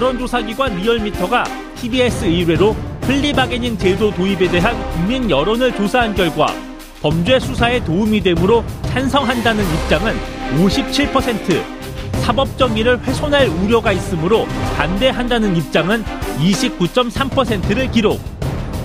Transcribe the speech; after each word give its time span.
여론조사기관 0.00 0.76
리얼미터가 0.76 1.44
TBS 1.76 2.24
의뢰로 2.24 2.74
플리바게닝 3.02 3.76
제도 3.76 4.10
도입에 4.10 4.48
대한 4.50 4.74
국민 4.92 5.28
여론을 5.28 5.76
조사한 5.76 6.14
결과 6.14 6.46
범죄 7.02 7.38
수사에 7.38 7.84
도움이 7.84 8.22
되므로 8.22 8.64
찬성한다는 8.86 9.62
입장은 9.62 10.16
57%, 10.56 11.62
사법 12.22 12.56
정의를 12.56 12.98
훼손할 13.02 13.48
우려가 13.48 13.92
있으므로 13.92 14.46
반대한다는 14.76 15.54
입장은 15.56 16.02
29.3%를 16.38 17.90
기록. 17.90 18.20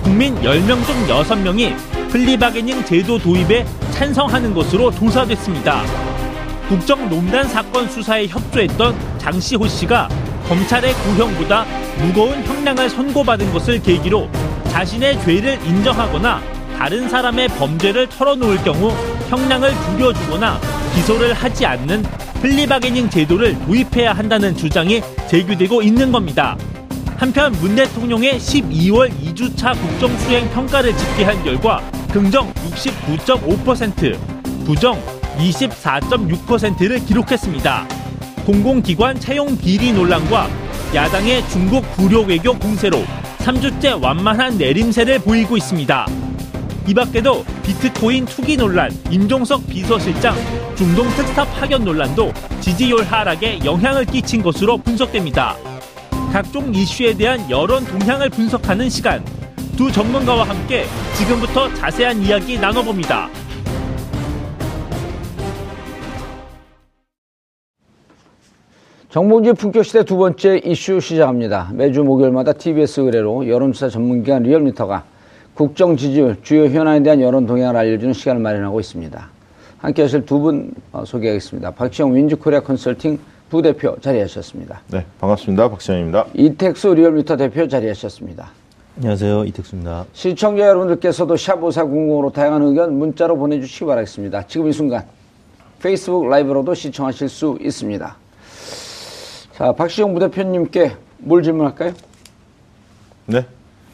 국민 0.02 0.34
10명 0.36 0.84
중 0.84 1.06
6명이 1.06 2.10
플리바게닝 2.10 2.84
제도 2.84 3.18
도입에 3.18 3.64
찬성하는 3.92 4.54
것으로 4.54 4.90
조사됐습니다. 4.90 5.82
국정농단 6.68 7.48
사건 7.48 7.88
수사에 7.88 8.26
협조했던 8.26 8.94
장시호 9.18 9.66
씨가 9.66 10.08
검찰의 10.48 10.94
구형보다 10.94 11.64
무거운 11.98 12.42
형량을 12.44 12.88
선고받은 12.88 13.52
것을 13.52 13.82
계기로 13.82 14.28
자신의 14.68 15.20
죄를 15.22 15.58
인정하거나 15.64 16.40
다른 16.78 17.08
사람의 17.08 17.48
범죄를 17.48 18.08
털어놓을 18.08 18.62
경우 18.62 18.90
형량을 19.28 19.72
줄여주거나 19.72 20.60
기소를 20.94 21.32
하지 21.32 21.66
않는 21.66 22.04
플리바게닝 22.40 23.10
제도를 23.10 23.58
도입해야 23.66 24.12
한다는 24.12 24.56
주장이 24.56 25.00
제기되고 25.28 25.82
있는 25.82 26.12
겁니다. 26.12 26.56
한편 27.16 27.50
문 27.52 27.74
대통령의 27.74 28.38
12월 28.38 29.10
2주차 29.10 29.72
국정수행 29.80 30.48
평가를 30.50 30.96
집계한 30.96 31.42
결과 31.42 31.82
긍정 32.12 32.52
69.5%, 32.52 34.66
부정 34.66 35.02
24.6%를 35.38 37.04
기록했습니다. 37.04 38.05
공공기관 38.46 39.18
채용 39.18 39.58
비리 39.58 39.92
논란과 39.92 40.48
야당의 40.94 41.48
중국 41.48 41.82
불효 41.96 42.20
외교 42.22 42.56
공세로 42.56 43.02
3주째 43.38 44.00
완만한 44.00 44.56
내림세를 44.56 45.18
보이고 45.18 45.56
있습니다. 45.56 46.06
이 46.86 46.94
밖에도 46.94 47.44
비트코인 47.64 48.24
투기 48.26 48.56
논란, 48.56 48.92
임종석 49.10 49.66
비서실장 49.66 50.36
중동 50.76 51.08
특사 51.16 51.44
파견 51.44 51.84
논란도 51.84 52.32
지지율 52.60 53.02
하락에 53.02 53.58
영향을 53.64 54.04
끼친 54.04 54.44
것으로 54.44 54.78
분석됩니다. 54.78 55.56
각종 56.32 56.72
이슈에 56.72 57.14
대한 57.14 57.50
여론 57.50 57.84
동향을 57.84 58.30
분석하는 58.30 58.88
시간. 58.88 59.24
두 59.76 59.90
전문가와 59.90 60.48
함께 60.48 60.86
지금부터 61.16 61.74
자세한 61.74 62.22
이야기 62.22 62.60
나눠봅니다. 62.60 63.28
정봉주 69.16 69.54
품격시대 69.54 70.04
두 70.04 70.18
번째 70.18 70.60
이슈 70.62 71.00
시작합니다. 71.00 71.70
매주 71.72 72.04
목요일마다 72.04 72.52
TBS 72.52 73.00
의뢰로 73.00 73.48
여론조사 73.48 73.88
전문기관 73.88 74.42
리얼미터가 74.42 75.04
국정 75.54 75.96
지지율, 75.96 76.36
주요 76.42 76.66
현안에 76.66 77.02
대한 77.02 77.22
여론 77.22 77.46
동향을 77.46 77.74
알려주는 77.74 78.12
시간을 78.12 78.42
마련하고 78.42 78.78
있습니다. 78.78 79.28
함께 79.78 80.02
하실 80.02 80.26
두분 80.26 80.70
어, 80.92 81.02
소개하겠습니다. 81.06 81.70
박시영 81.70 82.14
윈즈코리아 82.14 82.60
컨설팅 82.60 83.18
부대표 83.48 83.96
자리하셨습니다. 84.02 84.82
네, 84.88 85.06
반갑습니다. 85.18 85.70
박시영입니다. 85.70 86.26
이택수 86.34 86.92
리얼미터 86.92 87.38
대표 87.38 87.66
자리하셨습니다. 87.66 88.50
안녕하세요. 88.98 89.46
이택수입니다. 89.46 90.04
시청자 90.12 90.68
여러분들께서도 90.68 91.36
샵5400으로 91.36 92.34
다양한 92.34 92.60
의견 92.60 92.98
문자로 92.98 93.38
보내주시기 93.38 93.86
바라겠습니다. 93.86 94.46
지금 94.46 94.68
이 94.68 94.72
순간 94.74 95.06
페이스북 95.80 96.28
라이브로도 96.28 96.74
시청하실 96.74 97.30
수 97.30 97.56
있습니다. 97.62 98.25
자, 99.56 99.72
박시영 99.72 100.12
부대표님께 100.12 100.92
뭘 101.16 101.42
질문할까요? 101.42 101.92
네. 103.24 103.46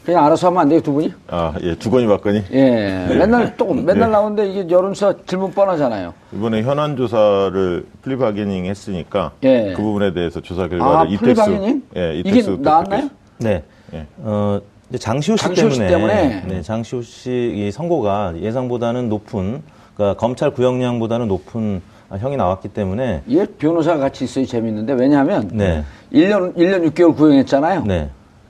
그냥 0.05 0.25
알아서 0.25 0.47
하면 0.47 0.59
안 0.59 0.67
돼요, 0.67 0.81
두 0.81 0.91
분이? 0.91 1.13
아, 1.29 1.53
예, 1.61 1.79
주거니 1.79 2.05
받거니. 2.05 2.43
예. 2.51 3.05
네. 3.07 3.15
맨날 3.15 3.55
또, 3.55 3.73
맨날 3.73 3.99
네. 3.99 4.07
나오는데 4.07 4.49
이게 4.49 4.69
여론조사 4.69 5.13
질문 5.25 5.53
뻔하잖아요. 5.53 6.13
이번에 6.33 6.63
현안 6.63 6.97
조사를 6.97 7.85
플리바게닝 8.01 8.65
했으니까 8.65 9.31
예. 9.43 9.71
그 9.73 9.81
부분에 9.81 10.13
대해서 10.13 10.41
조사 10.41 10.67
결과를 10.67 10.95
아, 10.97 11.03
이택수 11.05 11.45
플리바게닝? 11.45 11.83
예, 11.95 12.15
이게 12.15 12.29
이택수 12.29 12.57
나왔나요? 12.61 13.09
네. 13.37 13.63
예. 13.93 14.05
어, 14.17 14.59
장시호 14.99 15.37
씨 15.37 15.43
장시호 15.45 15.69
씨 15.69 15.79
때문에, 15.79 16.27
때문에? 16.27 16.43
네, 16.55 16.61
장시호 16.61 17.01
씨이 17.01 17.71
선고가 17.71 18.33
예상보다는 18.37 19.07
높은 19.07 19.63
그러니까 19.95 20.19
검찰 20.19 20.51
구형량보다는 20.51 21.29
높은 21.29 21.81
아, 21.87 21.92
형이 22.17 22.37
나왔기 22.37 22.69
때문에 22.69 23.23
얘 23.29 23.45
변호사가 23.45 23.99
같이 23.99 24.23
있어야 24.25 24.45
재밌는데, 24.45 24.93
왜냐하면 24.93 25.49
네. 25.53 25.83
1년, 26.11 26.55
1년 26.55 26.89
6개월 26.91 27.15
구형했잖아요. 27.15 27.83
네. 27.85 28.09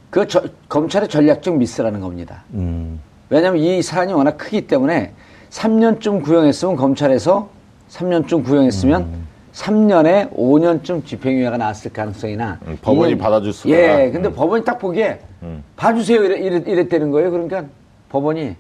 그 0.09 0.27
저- 0.27 0.43
검찰의 0.69 1.07
전략적 1.09 1.57
미스라는 1.57 1.99
겁니다. 2.01 2.43
음. 2.53 2.99
왜냐하면 3.29 3.61
이 3.61 3.81
사안이 3.81 4.13
워낙 4.13 4.37
크기 4.37 4.67
때문에 4.67 5.11
3년쯤 5.49 6.23
구형했으면 6.23 6.75
검찰에서 6.75 7.49
3년쯤 7.89 8.43
구형했으면 8.43 9.01
음. 9.01 9.27
3년에 9.53 10.31
5년쯤 10.35 11.05
집행유예가 11.05 11.57
나왔을 11.57 11.93
가능성이나 11.93 12.59
음, 12.67 12.77
법원이 12.81 13.17
받아줄 13.17 13.53
수가 13.53 13.73
예, 13.73 14.07
음. 14.07 14.11
근데 14.13 14.31
법원이 14.33 14.63
딱 14.65 14.79
보기에 14.79 15.19
봐주세요 15.75 16.23
이랬, 16.23 16.37
이랬, 16.45 16.67
이랬다는 16.67 17.11
거예요. 17.11 17.29
그러니까 17.31 17.63
법원이 18.09 18.55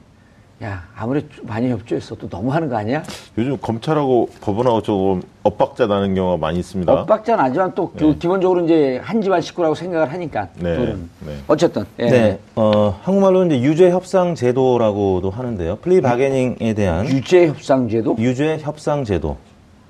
야 0.63 0.81
아무리 0.95 1.27
많이 1.41 1.69
협조했어도 1.69 2.27
너무하는 2.31 2.69
거 2.69 2.77
아니야? 2.77 3.03
요즘 3.37 3.57
검찰하고 3.59 4.29
법원하고 4.39 4.81
조금 4.81 5.21
엇박자 5.43 5.87
나는 5.87 6.15
경우가 6.15 6.37
많이 6.37 6.57
있습니다. 6.59 6.89
엇박자는 6.89 7.43
아니지만 7.43 7.75
또그 7.75 7.97
네. 8.01 8.15
기본적으로 8.17 8.63
이제 8.63 9.01
한 9.03 9.21
집안 9.21 9.41
식구라고 9.41 9.75
생각을 9.75 10.13
하니까 10.13 10.47
네. 10.55 10.77
네. 11.19 11.37
어쨌든 11.47 11.83
예. 11.99 12.09
네. 12.09 12.39
어, 12.55 12.97
한국말로 13.03 13.45
이제 13.45 13.59
유죄 13.59 13.91
협상 13.91 14.35
제도라고도 14.35 15.29
하는데요. 15.31 15.79
플리 15.81 15.99
바게닝에 15.99 16.73
대한 16.73 17.07
유죄 17.07 17.47
협상 17.47 17.89
제도 17.89 18.15
유죄 18.17 18.57
협상 18.61 19.03
제도. 19.03 19.35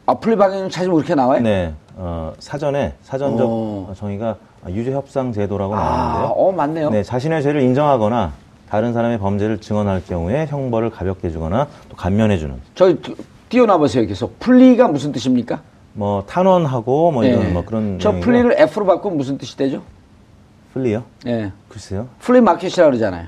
아 0.07 0.15
플리 0.15 0.35
바게닝 0.35 0.69
찾으면 0.69 0.95
그렇게 0.95 1.13
나와요? 1.13 1.39
네. 1.41 1.71
어, 1.95 2.33
사전에 2.39 2.93
사전적 3.03 3.47
어. 3.47 3.93
정의가 3.95 4.37
유죄 4.69 4.91
협상 4.91 5.31
제도라고 5.31 5.75
아, 5.75 5.83
나오는데요. 5.83 6.27
어 6.35 6.51
맞네요. 6.51 6.89
네, 6.89 7.03
자신의 7.03 7.43
죄를 7.43 7.61
인정하거나 7.61 8.33
다른 8.73 8.91
사람의 8.91 9.19
범죄를 9.19 9.59
증언할 9.59 10.01
경우에 10.03 10.47
형벌을 10.47 10.89
가볍게 10.89 11.29
주거나 11.29 11.67
또 11.89 11.95
감면해주는 11.95 12.59
저 12.73 12.95
띄어나보세요 13.47 14.07
계속 14.07 14.39
plea가 14.39 14.87
무슨 14.87 15.11
뜻입니까? 15.11 15.61
뭐 15.93 16.23
탄원하고 16.25 17.11
뭐 17.11 17.23
이런 17.23 17.43
예. 17.43 17.49
뭐 17.49 17.63
그런 17.63 17.99
저 17.99 18.09
내용이고요. 18.09 18.25
plea를 18.25 18.59
F로 18.61 18.87
바꾸면 18.87 19.15
무슨 19.15 19.37
뜻이 19.37 19.55
되죠? 19.55 19.83
Flea요? 20.73 21.03
예. 21.27 21.51
글쎄요. 21.69 22.07
flea 22.19 22.41
market이라 22.41 22.87
그러잖아요. 22.87 23.27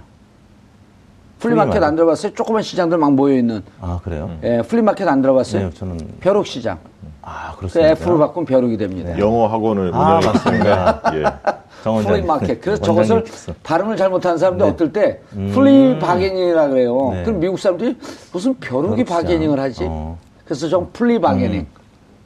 flea 1.38 1.54
market 1.54 1.74
flea 1.74 1.77
market. 1.77 1.84
안 1.84 1.96
들어봤어요? 1.96 2.34
조그만 2.34 2.64
시장들 2.64 2.98
막 2.98 3.14
모여 3.14 3.36
있는. 3.36 3.62
아 3.80 4.00
그래요? 4.04 4.36
예, 4.42 4.64
flea 4.68 4.82
market 4.82 5.08
안 5.08 5.22
들어봤어요? 5.22 5.70
네, 5.70 5.76
저는 5.76 6.00
벼룩 6.22 6.48
시장. 6.48 6.80
아그 7.22 7.58
그렇습니다. 7.58 7.92
F로 7.92 8.18
바꾸면 8.18 8.48
벼룩이 8.48 8.78
됩니다. 8.78 9.20
영어 9.20 9.46
학원을 9.46 9.92
아, 9.94 10.18
운영했습니다. 10.18 11.02
맞습니다. 11.04 11.12
예. 11.14 11.56
정 11.86 11.98
flea 11.98 12.06
원장님. 12.06 12.26
마켓. 12.28 12.62
그래서 12.62 12.82
저것을. 12.82 13.24
발음을 13.62 13.96
잘못하는 13.96 14.40
사람들 14.40 14.66
네. 14.66 14.72
어떨 14.72 14.92
때 14.92 15.20
음. 15.34 15.52
flea 15.54 16.00
bargaining이라 16.00 16.70
그래요. 16.70 17.12
네. 17.14 17.24
그럼 17.24 17.40
미국 17.40 17.60
사람들이 17.60 17.96
무슨 18.34 18.56
벼룩이. 18.56 19.04
bargaining을 19.06 19.60
하지? 19.60 19.86
어. 19.88 20.18
그래서 20.46 20.68
좀 20.68 20.90
plea 20.92 21.22
bargaining. 21.22 21.60
음. 21.60 21.68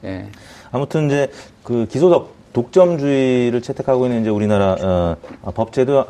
예. 0.04 0.26
아무튼 0.72 1.06
이제 1.08 1.30
그 1.62 1.86
기소적 1.90 2.32
독점주의를 2.54 3.60
채택하고 3.60 4.06
있는 4.06 4.22
이제 4.22 4.30
우리나라 4.30 4.76
어, 4.80 5.16
아, 5.44 5.50
법제도 5.50 6.06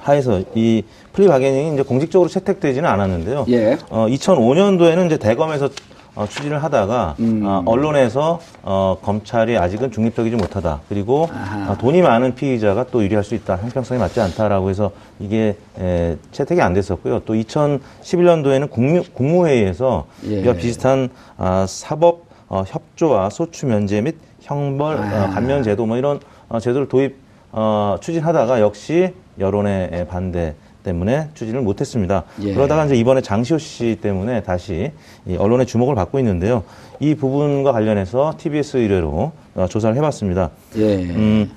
하에서 0.00 0.42
이 0.56 0.82
플리 1.12 1.28
바게닝이 1.28 1.74
이제 1.74 1.82
공식적으로 1.84 2.28
채택되지는 2.28 2.88
않았는데요. 2.88 3.46
예. 3.50 3.78
어, 3.90 4.06
2005년도에는 4.08 5.06
이제 5.06 5.18
대검에서 5.18 5.68
어, 6.14 6.26
추진을 6.26 6.62
하다가 6.62 7.16
음. 7.20 7.42
어, 7.44 7.62
언론에서 7.64 8.40
어, 8.62 8.98
검찰이 9.02 9.56
아직은 9.56 9.90
중립적이지 9.90 10.36
못하다. 10.36 10.80
그리고 10.88 11.28
아하. 11.32 11.72
어, 11.72 11.78
돈이 11.78 12.02
많은 12.02 12.34
피의자가 12.34 12.86
또 12.90 13.02
유리할 13.02 13.24
수 13.24 13.34
있다. 13.34 13.56
형평성이 13.56 13.98
맞지 13.98 14.20
않다라고 14.20 14.68
해서 14.68 14.92
이게 15.18 15.56
에, 15.78 16.16
채택이 16.30 16.60
안 16.60 16.74
됐었고요. 16.74 17.20
또 17.20 17.32
2011년도에는 17.34 18.70
국무, 18.70 19.02
국무회의에서 19.14 20.06
예. 20.26 20.40
이와 20.42 20.54
비슷한 20.54 21.08
아, 21.38 21.64
사법 21.66 22.26
어, 22.48 22.64
협조와 22.66 23.30
소추 23.30 23.66
면제 23.66 24.02
및 24.02 24.16
형벌 24.42 24.98
아. 24.98 25.24
어, 25.24 25.30
감면 25.30 25.62
제도 25.62 25.86
뭐 25.86 25.96
이런 25.96 26.20
어, 26.50 26.60
제도를 26.60 26.88
도입 26.88 27.16
어, 27.52 27.96
추진하다가 28.00 28.60
역시 28.60 29.14
여론의 29.38 29.88
에, 29.92 30.06
반대 30.06 30.54
때문에 30.82 31.28
추진을 31.34 31.60
못했습니다. 31.62 32.24
예. 32.42 32.54
그러다가 32.54 32.84
이제 32.84 32.94
이번에 32.96 33.20
장시호 33.20 33.58
씨 33.58 33.98
때문에 34.00 34.42
다시 34.42 34.92
이 35.26 35.36
언론의 35.36 35.66
주목을 35.66 35.94
받고 35.94 36.18
있는데요. 36.18 36.64
이 37.00 37.14
부분과 37.14 37.72
관련해서 37.72 38.34
TBS 38.38 38.78
의뢰로 38.78 39.32
어, 39.54 39.66
조사를 39.68 39.96
해봤습니다. 39.96 40.50
예. 40.76 40.96
음, 40.96 41.50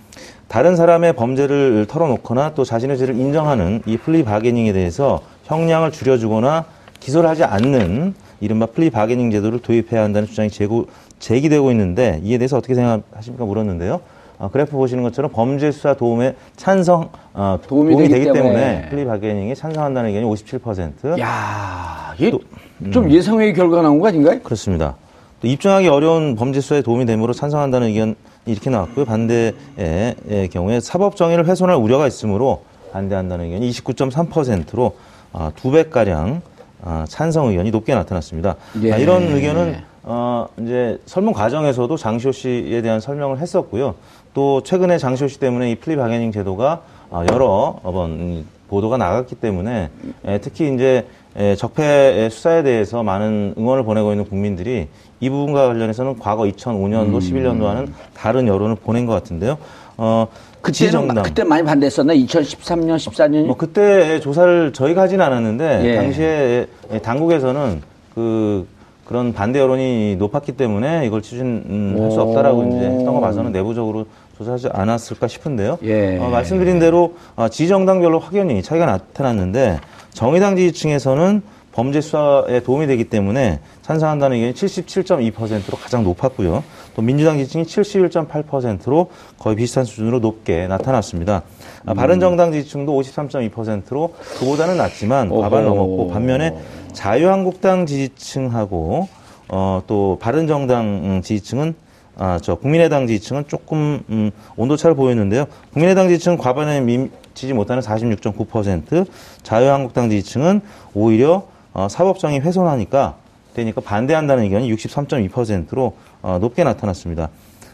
다른 0.47 0.75
사람의 0.75 1.13
범죄를 1.13 1.85
털어놓거나 1.87 2.53
또 2.53 2.63
자신의 2.63 2.97
죄를 2.97 3.15
인정하는 3.15 3.81
이 3.85 3.97
플리 3.97 4.23
바게닝에 4.23 4.73
대해서 4.73 5.21
형량을 5.45 5.91
줄여주거나 5.91 6.65
기소를 6.99 7.29
하지 7.29 7.43
않는 7.43 8.13
이른바 8.41 8.65
플리 8.67 8.89
바게닝 8.89 9.31
제도를 9.31 9.59
도입해야 9.59 10.03
한다는 10.03 10.27
주장이 10.27 10.49
제고, 10.49 10.87
제기되고 11.19 11.71
있는데 11.71 12.19
이에 12.23 12.37
대해서 12.37 12.57
어떻게 12.57 12.75
생각하십니까 12.75 13.45
물었는데요. 13.45 14.01
어, 14.37 14.49
그래프 14.51 14.71
보시는 14.71 15.03
것처럼 15.03 15.31
범죄 15.31 15.71
수사 15.71 15.93
도움에 15.93 16.35
찬성 16.55 17.09
어, 17.33 17.59
도움이 17.67 17.91
도움이, 17.91 18.07
되기 18.07 18.25
되기, 18.25 18.33
때문에. 18.33 18.59
때문에, 18.59 18.89
플리 18.89 19.05
바게닝에 19.05 19.55
찬성한다는 19.55 20.09
의견이 20.09 20.25
57%. 20.25 21.19
야, 21.19 22.13
이게 22.17 22.37
음. 22.81 22.91
좀 22.91 23.09
예상외의 23.09 23.53
결과가 23.53 23.81
나온 23.81 23.99
거 23.99 24.07
아닌가요? 24.07 24.39
그렇습니다. 24.41 24.95
또 25.41 25.47
입증하기 25.47 25.87
어려운 25.87 26.35
범죄 26.35 26.61
수사에 26.61 26.81
도움이 26.81 27.05
되므로 27.05 27.33
찬성한다는 27.33 27.87
의견 27.87 28.15
이렇게 28.45 28.69
나왔고요. 28.69 29.05
반대의 29.05 29.53
의 29.77 30.47
경우에 30.49 30.79
사법 30.79 31.15
정의를 31.15 31.47
훼손할 31.47 31.75
우려가 31.75 32.07
있으므로 32.07 32.63
반대한다는 32.91 33.45
의견이 33.45 33.69
29.3%로 33.69 34.95
아, 35.33 35.51
두 35.55 35.71
배가량 35.71 36.41
아, 36.83 37.05
찬성 37.07 37.47
의견이 37.47 37.71
높게 37.71 37.93
나타났습니다. 37.93 38.55
예. 38.83 38.93
아, 38.93 38.97
이런 38.97 39.23
의견은 39.23 39.75
어, 40.03 40.47
이제 40.61 40.99
설문 41.05 41.33
과정에서도 41.33 41.97
장시호 41.97 42.31
씨에 42.31 42.81
대한 42.81 42.99
설명을 42.99 43.39
했었고요. 43.39 43.95
또 44.35 44.61
최근에 44.61 44.99
장시호 44.99 45.29
씨 45.29 45.39
때문에 45.39 45.71
이 45.71 45.75
플리 45.75 45.95
바게닝 45.95 46.31
제도가 46.31 46.81
아, 47.09 47.25
여러 47.31 47.79
번 47.81 48.45
보도가 48.67 48.97
나갔기 48.97 49.35
때문에 49.35 49.89
에, 50.25 50.37
특히 50.39 50.71
이제 50.73 51.07
에, 51.37 51.55
적폐 51.55 52.29
수사에 52.29 52.61
대해서 52.61 53.01
많은 53.01 53.55
응원을 53.57 53.83
보내고 53.83 54.11
있는 54.11 54.25
국민들이 54.25 54.89
이 55.21 55.29
부분과 55.29 55.67
관련해서는 55.67 56.19
과거 56.19 56.43
2005년도, 56.43 57.19
11년도와는 57.19 57.87
다른 58.13 58.47
여론을 58.47 58.75
보낸 58.75 59.05
것 59.05 59.13
같은데요. 59.13 59.57
어, 59.97 60.27
그때는 60.61 60.73
지정당. 60.91 61.23
그때 61.23 61.43
많이 61.45 61.63
반대했었나? 61.63 62.13
2013년, 62.13 62.97
14년. 62.97 63.45
뭐 63.45 63.55
그때 63.55 64.19
조사를 64.19 64.73
저희가 64.73 65.03
하진 65.03 65.21
않았는데 65.21 65.81
예. 65.85 65.95
당시에 65.95 66.67
당국에서는 67.01 67.81
그 68.13 68.67
그런 69.05 69.33
반대 69.33 69.59
여론이 69.59 70.15
높았기 70.17 70.53
때문에 70.53 71.05
이걸 71.05 71.21
추진할 71.21 72.11
수 72.11 72.21
없다라고 72.21 72.59
오. 72.59 72.67
이제 72.67 72.85
했던 72.85 73.05
거 73.13 73.21
봐서는 73.21 73.51
내부적으로 73.51 74.07
조사하지 74.37 74.69
않았을까 74.71 75.27
싶은데요. 75.27 75.77
예. 75.83 76.17
어, 76.17 76.29
말씀드린 76.29 76.79
대로 76.79 77.15
어, 77.35 77.47
지정당별로 77.47 78.19
확연히 78.19 78.61
차이가 78.61 78.85
나타났는데 78.85 79.79
정의당 80.11 80.55
지지층에서는 80.55 81.41
범죄 81.71 82.01
수사에 82.01 82.61
도움이 82.61 82.87
되기 82.87 83.03
때문에 83.05 83.59
찬성한다는 83.81 84.37
의견이 84.37 84.53
77.2%로 84.53 85.77
가장 85.77 86.03
높았고요. 86.03 86.63
또 86.95 87.01
민주당 87.01 87.37
지지층이 87.37 87.65
71.8%로 87.65 89.11
거의 89.37 89.55
비슷한 89.55 89.83
수준으로 89.83 90.19
높게 90.19 90.67
나타났습니다. 90.67 91.43
아, 91.85 91.93
바른정당 91.93 92.51
지지층도 92.53 92.99
53.2%로 92.99 94.13
그보다는 94.39 94.77
낮지만 94.77 95.29
오호. 95.29 95.49
넘었고 95.49 96.09
반면에 96.09 96.55
자유한국당 96.93 97.85
지지층하고 97.85 99.07
어, 99.49 99.83
또 99.85 100.17
바른정당 100.21 100.85
음, 100.85 101.21
지지층은 101.21 101.75
아, 102.17 102.39
저 102.41 102.55
국민의당 102.55 103.07
지지층은 103.07 103.45
조금 103.47 104.01
음, 104.09 104.31
온도차를 104.55 104.95
보였는데요. 104.95 105.45
국민의당 105.73 106.07
지지층은 106.07 106.37
과반에 106.37 106.79
미치지 106.79 107.53
못하는 107.53 107.83
46.9%, 107.83 109.05
자유한국당 109.43 110.09
지지층은 110.09 110.61
오히려 110.93 111.47
어, 111.73 111.87
사법정의 111.89 112.39
훼손하니까 112.39 113.17
되니까 113.53 113.81
반대한다는 113.81 114.43
의견이 114.43 114.71
63.2%로 114.73 115.85
어, 115.85 115.93
높게 116.39 116.63
나타났습니다. 116.63 117.29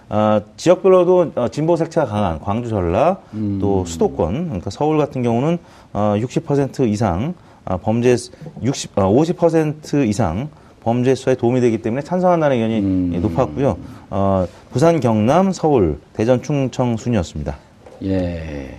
아, 0.10 0.42
지역별로도 0.58 1.32
어, 1.36 1.48
진보 1.48 1.78
색채가 1.78 2.06
강한 2.06 2.40
광주 2.42 2.70
전라 2.70 3.20
또 3.62 3.86
수도권 3.86 4.46
그러니까 4.46 4.70
서울 4.70 4.98
같은 4.98 5.24
경우는 5.24 5.58
어, 5.94 6.16
60% 6.18 6.90
이상 6.90 7.34
아, 7.64 7.78
범죄 7.78 8.18
60 8.62 8.98
어, 8.98 9.04
50% 9.04 10.08
이상 10.10 10.50
범죄 10.82 11.16
수사에 11.16 11.36
도움이 11.36 11.62
되기 11.62 11.78
때문에 11.78 12.02
찬성한다는 12.02 12.56
의견이 12.58 13.16
예, 13.16 13.20
높았고요. 13.20 13.78
어, 14.10 14.48
부산, 14.72 15.00
경남, 15.00 15.52
서울, 15.52 16.00
대전, 16.14 16.42
충청 16.42 16.98
순이었습니다. 16.98 17.56
예. 18.04 18.78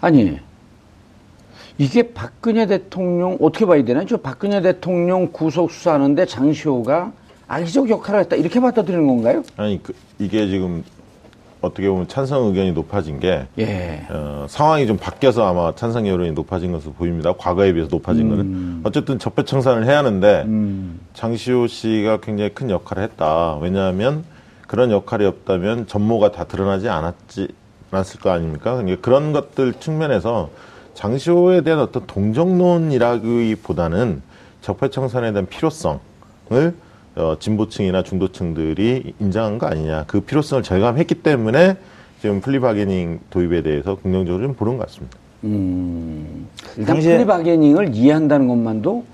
아니, 0.00 0.38
이게 1.78 2.12
박근혜 2.12 2.66
대통령, 2.66 3.36
어떻게 3.40 3.66
봐야 3.66 3.84
되나? 3.84 4.04
저 4.06 4.18
박근혜 4.18 4.62
대통령 4.62 5.32
구속 5.32 5.72
수사하는데 5.72 6.26
장시호가 6.26 7.12
악의적 7.50 7.90
역할을 7.90 8.20
했다. 8.20 8.36
이렇게 8.36 8.60
받아들이는 8.60 9.08
건가요? 9.08 9.42
아니 9.56 9.82
그, 9.82 9.92
이게 10.20 10.46
지금 10.46 10.84
어떻게 11.60 11.88
보면 11.88 12.06
찬성 12.06 12.46
의견이 12.46 12.70
높아진 12.72 13.18
게 13.18 13.48
예. 13.58 14.06
어, 14.08 14.46
상황이 14.48 14.86
좀 14.86 14.96
바뀌어서 14.96 15.44
아마 15.46 15.74
찬성 15.74 16.06
여론이 16.06 16.30
높아진 16.32 16.70
것으로 16.70 16.92
보입니다. 16.92 17.32
과거에 17.36 17.72
비해서 17.72 17.88
높아진 17.90 18.26
음. 18.26 18.30
거는 18.30 18.80
어쨌든 18.84 19.18
적폐 19.18 19.44
청산을 19.44 19.84
해야 19.84 19.98
하는데 19.98 20.46
장시호 21.14 21.66
씨가 21.66 22.20
굉장히 22.20 22.54
큰 22.54 22.70
역할을 22.70 23.02
했다. 23.02 23.56
왜냐하면 23.56 24.22
그런 24.68 24.92
역할이 24.92 25.24
없다면 25.24 25.88
전모가 25.88 26.30
다 26.30 26.44
드러나지 26.44 26.88
않았지 26.88 27.48
않았을 27.90 28.20
거 28.20 28.30
아닙니까? 28.30 28.76
그러니까 28.76 29.00
그런 29.02 29.32
것들 29.32 29.72
측면에서 29.74 30.50
장시호에 30.94 31.62
대한 31.62 31.80
어떤 31.80 32.06
동정론이라기보다는 32.06 34.22
적폐 34.60 34.90
청산에 34.90 35.32
대한 35.32 35.46
필요성을 35.46 35.98
어, 37.20 37.36
진보층이나 37.38 38.02
중도층들이 38.02 39.14
인정한 39.20 39.58
거 39.58 39.66
아니냐. 39.66 40.04
그 40.06 40.20
필요성을 40.20 40.62
절감했기 40.62 41.16
때문에 41.16 41.76
지금 42.20 42.40
플리바게닝 42.40 43.20
도입에 43.30 43.62
대해서 43.62 43.96
긍정적으로 43.96 44.42
좀 44.44 44.54
보는 44.54 44.78
것 44.78 44.86
같습니다. 44.86 45.16
음. 45.44 46.46
일단 46.76 46.96
당시에- 46.96 47.16
플리바게닝을 47.16 47.94
이해한다는 47.94 48.48
것만도 48.48 49.04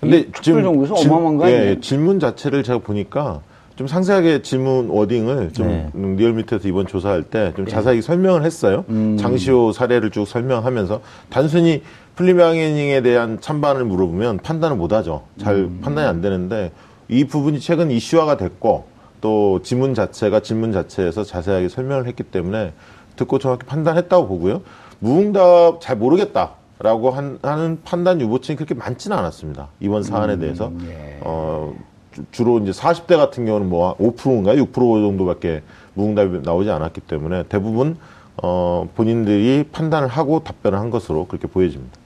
근데 0.00 0.26
질- 0.42 0.54
어마어마한 0.64 1.36
거 1.36 1.50
예, 1.50 1.56
아니에요? 1.58 1.80
질문 1.80 2.18
자체를 2.18 2.62
제가 2.64 2.80
보니까 2.80 3.40
좀 3.76 3.86
상세하게 3.86 4.42
질문 4.42 4.88
워딩을 4.88 5.52
좀 5.54 5.68
네. 5.68 5.88
음, 5.94 6.16
리얼미터에서 6.16 6.68
이번 6.68 6.86
조사할 6.86 7.22
때 7.22 7.46
예. 7.50 7.54
좀 7.56 7.66
자세히 7.66 8.02
설명을 8.02 8.44
했어요. 8.44 8.84
음. 8.90 9.16
장시호 9.18 9.72
사례를 9.72 10.10
쭉 10.10 10.26
설명하면서 10.26 11.00
단순히 11.30 11.82
플리바게닝에 12.16 13.00
대한 13.00 13.40
찬반을 13.40 13.84
물어보면 13.86 14.38
판단을 14.42 14.76
못 14.76 14.92
하죠. 14.92 15.22
잘 15.38 15.54
음. 15.54 15.78
판단이 15.82 16.06
안 16.06 16.20
되는데 16.20 16.70
이 17.12 17.24
부분이 17.24 17.60
최근 17.60 17.90
이슈화가 17.90 18.38
됐고 18.38 18.84
또 19.20 19.60
지문 19.62 19.94
자체가 19.94 20.40
질문 20.40 20.72
자체에서 20.72 21.24
자세하게 21.24 21.68
설명을 21.68 22.06
했기 22.06 22.22
때문에 22.22 22.72
듣고 23.16 23.38
정확히 23.38 23.66
판단했다고 23.66 24.26
보고요. 24.26 24.62
무응답 24.98 25.80
잘 25.80 25.96
모르겠다 25.96 26.52
라고 26.78 27.10
한, 27.10 27.38
하는 27.42 27.78
판단 27.84 28.20
유보층이 28.20 28.56
그렇게 28.56 28.74
많지는 28.74 29.16
않았습니다. 29.16 29.68
이번 29.80 30.02
사안에 30.02 30.38
대해서. 30.38 30.72
어, 31.20 31.74
주- 32.12 32.24
주로 32.30 32.58
이제 32.60 32.70
40대 32.72 33.16
같은 33.16 33.44
경우는 33.46 33.68
뭐 33.68 33.94
5%인가 33.98 34.54
6% 34.54 34.72
정도밖에 34.74 35.62
무응답이 35.94 36.40
나오지 36.42 36.70
않았기 36.70 37.02
때문에 37.02 37.44
대부분 37.48 37.96
어, 38.42 38.88
본인들이 38.96 39.66
판단을 39.70 40.08
하고 40.08 40.40
답변을 40.42 40.78
한 40.78 40.88
것으로 40.90 41.26
그렇게 41.26 41.46
보여집니다. 41.46 42.01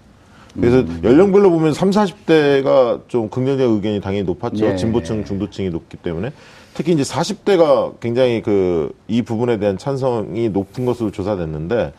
그래서 0.60 0.84
연령별로 1.04 1.50
보면 1.50 1.72
3, 1.74 1.90
40대가 1.90 3.08
좀 3.08 3.28
긍정적 3.28 3.70
의견이 3.70 4.00
당연히 4.00 4.24
높았죠. 4.24 4.66
예. 4.66 4.76
진보층, 4.76 5.24
중도층이 5.24 5.70
높기 5.70 5.96
때문에. 5.96 6.32
특히 6.74 6.92
이제 6.92 7.02
40대가 7.02 7.98
굉장히 8.00 8.42
그 8.42 8.92
이 9.08 9.22
부분에 9.22 9.58
대한 9.58 9.78
찬성이 9.78 10.48
높은 10.48 10.84
것으로 10.84 11.10
조사됐는데 11.10 11.92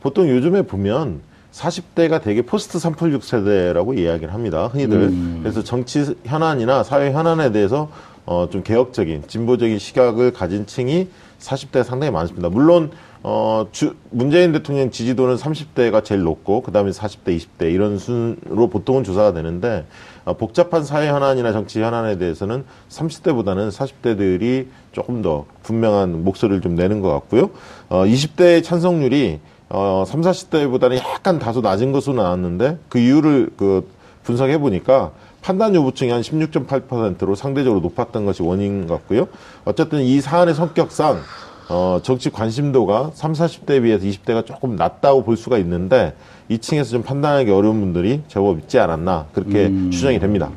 보통 0.00 0.28
요즘에 0.28 0.62
보면 0.62 1.20
40대가 1.52 2.20
되게 2.22 2.42
포스트 2.42 2.78
386 2.78 3.22
세대라고 3.22 3.94
이야기를 3.94 4.34
합니다. 4.34 4.66
흔히들. 4.66 5.12
그래서 5.42 5.62
정치 5.62 6.16
현안이나 6.24 6.82
사회 6.82 7.12
현안에 7.12 7.52
대해서 7.52 7.90
어, 8.26 8.48
좀 8.50 8.62
개혁적인, 8.62 9.24
진보적인 9.28 9.78
시각을 9.78 10.32
가진 10.32 10.66
층이 10.66 11.08
40대가 11.38 11.84
상당히 11.84 12.10
많습니다. 12.10 12.48
물론, 12.48 12.90
어, 13.26 13.66
주, 13.72 13.96
문재인 14.10 14.52
대통령 14.52 14.90
지지도는 14.90 15.36
30대가 15.36 16.04
제일 16.04 16.22
높고, 16.24 16.60
그 16.60 16.72
다음에 16.72 16.90
40대, 16.90 17.34
20대, 17.34 17.72
이런 17.72 17.96
순으로 17.96 18.68
보통은 18.68 19.02
조사가 19.02 19.32
되는데, 19.32 19.86
어, 20.26 20.34
복잡한 20.34 20.84
사회 20.84 21.08
현안이나 21.08 21.52
정치 21.52 21.80
현안에 21.80 22.18
대해서는 22.18 22.66
30대보다는 22.90 23.70
40대들이 23.70 24.66
조금 24.92 25.22
더 25.22 25.46
분명한 25.62 26.22
목소리를 26.22 26.60
좀 26.60 26.74
내는 26.74 27.00
것 27.00 27.08
같고요. 27.12 27.48
어, 27.88 28.04
20대의 28.04 28.62
찬성률이 28.62 29.40
어, 29.70 30.04
3, 30.06 30.20
40대보다는 30.20 30.98
약간 30.98 31.38
다소 31.38 31.62
낮은 31.62 31.92
것으로 31.92 32.22
나왔는데, 32.22 32.76
그 32.90 32.98
이유를 32.98 33.52
그 33.56 33.88
분석해 34.24 34.58
보니까 34.58 35.12
판단 35.40 35.74
여부층이 35.74 36.10
한 36.10 36.20
16.8%로 36.20 37.34
상대적으로 37.34 37.80
높았던 37.80 38.26
것이 38.26 38.42
원인 38.42 38.86
같고요. 38.86 39.28
어쨌든 39.64 40.00
이 40.02 40.20
사안의 40.20 40.54
성격상 40.54 41.20
어, 41.68 41.98
정치 42.02 42.30
관심도가 42.30 43.12
3, 43.14 43.32
40대에 43.32 43.82
비해서 43.82 44.04
20대가 44.04 44.44
조금 44.44 44.76
낮다고 44.76 45.24
볼 45.24 45.36
수가 45.36 45.58
있는데 45.58 46.14
이 46.48 46.58
층에서 46.58 46.90
좀 46.90 47.02
판단하기 47.02 47.50
어려운 47.50 47.80
분들이 47.80 48.22
제법 48.28 48.58
있지 48.58 48.78
않았나 48.78 49.26
그렇게 49.32 49.72
추정이 49.90 50.18
됩니다. 50.18 50.50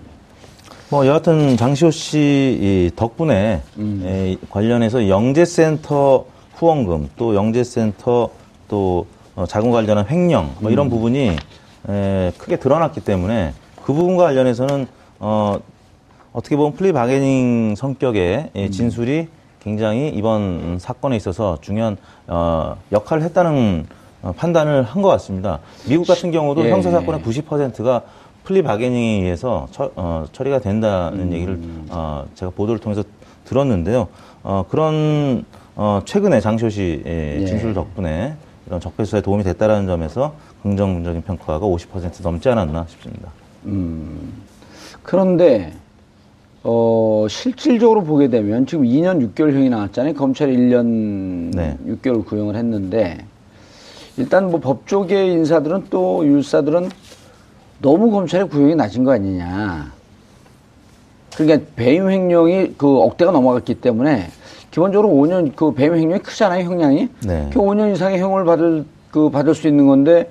뭐 0.90 1.06
여하튼 1.06 1.58
장시호 1.58 1.92
씨이 1.92 2.92
덕분에 2.96 3.62
에, 4.04 4.38
관련해서 4.50 5.10
영재센터 5.10 6.26
후원금 6.56 7.10
또 7.18 7.36
영재센터 7.36 8.30
또 8.68 9.06
어, 9.36 9.46
자금 9.46 9.72
관련한 9.72 10.06
횡령 10.10 10.56
뭐 10.60 10.72
이런 10.72 10.90
부분이 10.90 11.36
에, 11.90 12.32
크게 12.38 12.58
드러났기 12.58 13.02
때문에 13.02 13.54
그 13.84 13.94
부분과 13.94 14.24
관련해서는 14.26 14.88
어, 15.20 15.60
어떻게 16.34 16.56
보면 16.56 16.74
plea 16.74 16.92
bargaining 16.92 17.76
성격의 17.76 18.52
예, 18.56 18.70
진술이 18.70 19.28
굉장히 19.64 20.10
이번 20.10 20.78
사건에 20.80 21.16
있어서 21.16 21.58
중요한 21.62 21.98
어, 22.28 22.78
역할을 22.92 23.24
했다는 23.24 23.86
어, 24.24 24.34
판단을 24.36 24.84
한 24.84 25.02
것 25.02 25.10
같습니다. 25.10 25.60
미국 25.88 26.08
같은 26.08 26.32
경우도 26.32 26.66
예. 26.66 26.72
형사 26.72 26.90
사건의 26.92 27.22
90%가 27.22 28.02
plea 28.44 28.64
bargaining에 28.64 29.24
의해서 29.24 29.68
처, 29.72 29.92
어, 29.96 30.26
처리가 30.32 30.60
된다는 30.60 31.20
음. 31.28 31.34
얘기를 31.34 31.60
어, 31.90 32.26
제가 32.34 32.52
보도를 32.56 32.80
통해서 32.80 33.04
들었는데요. 33.46 34.08
어, 34.44 34.66
그런 34.70 35.46
어, 35.76 36.02
최근에 36.06 36.40
장시호 36.40 36.70
씨의 36.70 37.04
예. 37.06 37.46
진술 37.46 37.74
덕분에 37.74 38.36
이런 38.66 38.80
적폐 38.80 39.06
수사에 39.06 39.22
도움이 39.22 39.44
됐다라는 39.44 39.86
점에서 39.88 40.34
긍정적인 40.64 41.22
평가가 41.24 41.66
50% 41.66 42.24
넘지 42.24 42.50
않았나 42.50 42.86
싶습니다. 42.90 43.30
그런데 45.04 45.74
어, 46.70 47.26
실질적으로 47.30 48.04
보게 48.04 48.28
되면 48.28 48.66
지금 48.66 48.84
2년 48.84 49.26
6개월형이 49.34 49.70
나왔잖아요. 49.70 50.14
검찰이 50.16 50.54
1년 50.58 51.56
네. 51.56 51.78
6개월 51.88 52.26
구형을 52.26 52.58
했는데 52.58 53.20
일단 54.18 54.52
뭐 54.52 54.60
법조계 54.60 55.28
인사들은 55.28 55.86
또 55.90 56.28
율사들은 56.28 56.90
너무 57.82 58.12
검찰의 58.12 58.50
구형이 58.50 58.76
낮은 58.76 59.06
거 59.06 59.14
아니냐. 59.14 59.94
그러니까 61.38 61.70
배임 61.78 62.10
횡령이 62.10 62.74
그 62.78 62.98
억대가 63.00 63.32
넘어갔기 63.32 63.76
때문에 63.76 64.28
기본적으로 64.70 65.08
5년 65.08 65.56
그 65.56 65.74
배임 65.74 65.96
횡령이 65.96 66.20
크잖아요, 66.20 66.66
형량이. 66.66 67.08
네. 67.26 67.50
그 67.54 67.60
5년 67.60 67.94
이상의 67.94 68.20
형을 68.20 68.44
받을 68.44 68.84
그 69.12 69.30
받을 69.30 69.56
수 69.56 69.70
있는 69.70 69.88
건데 69.88 70.30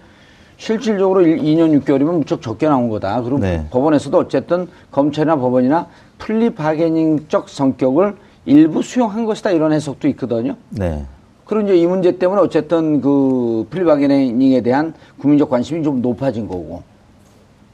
실질적으로 0.59 1.23
2년 1.23 1.81
6개월이면 1.81 2.19
무척 2.19 2.43
적게 2.43 2.69
나온 2.69 2.91
거다. 2.91 3.23
그리고 3.23 3.39
네. 3.39 3.67
법원에서도 3.71 4.19
어쨌든 4.19 4.69
검찰이나 4.91 5.37
법원이나 5.37 5.87
plea 6.19 6.51
bargaining적 6.51 7.49
성격을 7.49 8.17
일부 8.47 8.83
수용한 8.83 9.25
것이다 9.25 9.51
이런 9.51 9.73
해석도 9.73 10.09
있거든요. 10.09 10.57
네. 10.71 11.05
그리고 11.45 11.69
이제 11.69 11.77
이 11.77 11.87
문제 11.87 12.19
때문에 12.19 12.41
어쨌든 12.41 13.01
그 13.01 13.67
plea 13.71 13.85
bargaining에 13.85 14.61
대한 14.63 14.95
국민적 15.19 15.49
관심이 15.49 15.83
좀 15.83 16.03
높아진 16.03 16.49
거고. 16.49 16.83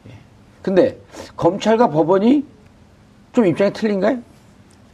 예. 0.09 0.13
근데 0.61 0.99
검찰과 1.37 1.89
법원이 1.89 2.45
좀 3.33 3.47
입장이 3.47 3.73
틀린가요? 3.73 4.19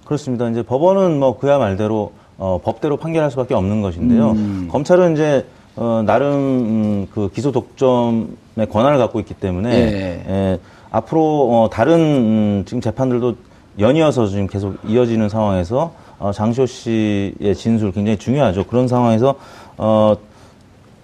그렇습니다. 0.04 0.48
이제 0.48 0.62
법원은 0.62 1.18
뭐 1.18 1.38
그야 1.38 1.58
말대로 1.58 2.12
어, 2.38 2.60
법대로 2.62 2.96
판결할 2.96 3.30
수밖에 3.32 3.54
없는 3.54 3.82
것인데요. 3.82 4.30
음. 4.30 4.68
검찰은 4.70 5.14
이제 5.14 5.44
어, 5.74 6.02
나름 6.04 6.32
음, 6.32 7.06
그 7.12 7.30
기소 7.30 7.52
독점의 7.52 8.68
권한을 8.70 8.98
갖고 8.98 9.20
있기 9.20 9.34
때문에 9.34 9.70
예. 9.74 10.24
예, 10.28 10.58
앞으로 10.90 11.20
어, 11.50 11.70
다른 11.70 11.98
음, 11.98 12.62
지금 12.66 12.80
재판들도 12.80 13.36
연이어서 13.78 14.26
지금 14.26 14.46
계속 14.46 14.76
이어지는 14.86 15.28
상황에서 15.28 15.92
어, 16.18 16.32
장시호 16.32 16.66
씨의 16.66 17.54
진술 17.54 17.92
굉장히 17.92 18.18
중요하죠. 18.18 18.64
그런 18.66 18.88
상황에서 18.88 19.36
어, 19.76 20.16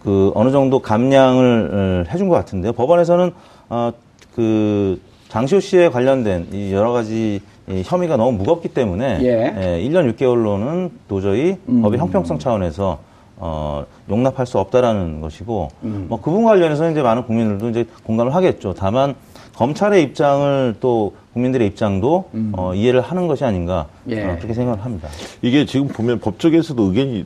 그 0.03 0.33
어느 0.35 0.51
정도 0.51 0.81
감량을 0.81 2.05
어, 2.07 2.11
해준 2.13 2.29
것 2.29 2.35
같은데요. 2.35 2.73
법원에서는 2.73 3.33
어, 3.71 3.93
그 4.35 5.01
장시호 5.29 5.61
씨에 5.61 5.89
관련된 5.89 6.49
이 6.53 6.73
여러 6.73 6.93
가지 6.93 7.41
이 7.69 7.83
혐의가 7.85 8.17
너무 8.17 8.37
무겁기 8.37 8.69
때문에 8.69 9.21
예. 9.23 9.81
1년 9.89 10.15
6개월로는 10.15 10.91
도저히 11.09 11.57
음. 11.69 11.81
법의 11.81 11.99
형평성 11.99 12.39
차원에서 12.39 12.99
어, 13.37 13.85
용납할 14.11 14.47
수 14.47 14.59
없다라는 14.59 15.21
것이고 15.21 15.69
음. 15.83 16.07
뭐그 16.09 16.31
부분 16.31 16.45
관련해서 16.45 16.91
이제 16.91 17.03
많은 17.03 17.25
국민들도 17.25 17.71
이제 17.71 17.87
공감을 18.05 18.35
하겠죠. 18.35 18.75
다만 18.77 19.15
검찰의 19.57 20.03
입장을 20.03 20.77
또 20.81 21.15
국민들의 21.33 21.67
입장도 21.69 22.31
어, 22.53 22.75
이해를 22.75 23.01
하는 23.01 23.27
것이 23.27 23.45
아닌가 23.45 23.87
음. 24.07 24.13
예. 24.13 24.25
어, 24.25 24.37
그렇게 24.37 24.55
생각을 24.55 24.85
합니다. 24.85 25.09
이게 25.43 25.65
지금 25.65 25.89
보면 25.89 26.21
법조계에서도 26.21 26.83
의견이 26.83 27.25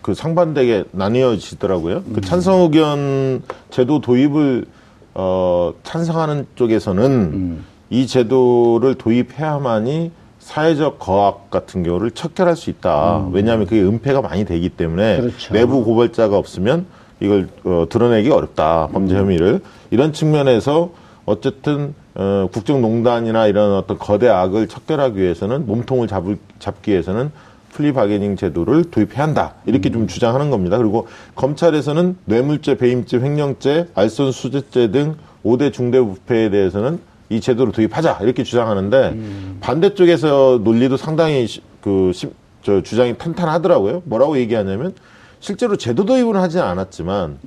그 0.00 0.14
상반되게 0.14 0.84
나뉘어지더라고요. 0.90 1.96
음. 2.06 2.12
그 2.14 2.20
찬성 2.20 2.60
의견 2.62 3.42
제도 3.70 4.00
도입을 4.00 4.66
어, 5.14 5.72
찬성하는 5.82 6.46
쪽에서는 6.54 7.04
음. 7.04 7.64
이 7.90 8.06
제도를 8.06 8.94
도입해야만이 8.94 10.10
사회적 10.40 10.98
거악 10.98 11.50
같은 11.50 11.82
경우를 11.82 12.10
척결할 12.10 12.56
수 12.56 12.68
있다. 12.70 13.28
왜냐하면 13.32 13.66
그게 13.66 13.82
은폐가 13.82 14.22
많이 14.22 14.44
되기 14.44 14.70
때문에 14.70 15.16
음. 15.16 15.20
그렇죠. 15.20 15.54
내부 15.54 15.84
고발자가 15.84 16.36
없으면 16.36 16.86
이걸 17.20 17.48
어, 17.64 17.86
드러내기 17.88 18.30
어렵다. 18.30 18.88
범죄 18.92 19.14
혐의를 19.14 19.60
이런 19.90 20.12
측면에서 20.12 20.90
어쨌든 21.26 21.94
어, 22.14 22.48
국정농단이나 22.52 23.46
이런 23.46 23.72
어떤 23.72 23.98
거대 23.98 24.28
악을 24.28 24.68
척결하기 24.68 25.18
위해서는 25.20 25.66
몸통을 25.66 26.08
잡을, 26.08 26.38
잡기 26.58 26.90
위해서는 26.92 27.30
플리 27.72 27.92
바게닝 27.92 28.36
제도를 28.36 28.84
도입해야 28.90 29.22
한다. 29.24 29.54
이렇게 29.64 29.90
좀 29.90 30.06
주장하는 30.06 30.50
겁니다. 30.50 30.76
그리고 30.76 31.08
검찰에서는 31.36 32.16
뇌물죄, 32.26 32.76
배임죄, 32.76 33.18
횡령죄, 33.18 33.88
알선 33.94 34.30
수재죄 34.32 34.90
등 34.90 35.16
5대 35.42 35.72
중대 35.72 35.98
부패에 36.00 36.50
대해서는 36.50 37.00
이 37.30 37.40
제도를 37.40 37.72
도입하자. 37.72 38.18
이렇게 38.20 38.42
주장하는데 38.44 39.16
반대쪽에서 39.60 40.60
논리도 40.62 40.98
상당히 40.98 41.46
시- 41.46 41.62
그 41.80 42.12
심- 42.14 42.32
저 42.62 42.82
주장이 42.82 43.16
탄탄하더라고요. 43.16 44.02
뭐라고 44.04 44.36
얘기하냐면 44.36 44.94
실제로 45.40 45.76
제도 45.76 46.04
도입은 46.04 46.36
하지 46.36 46.60
않았지만 46.60 47.38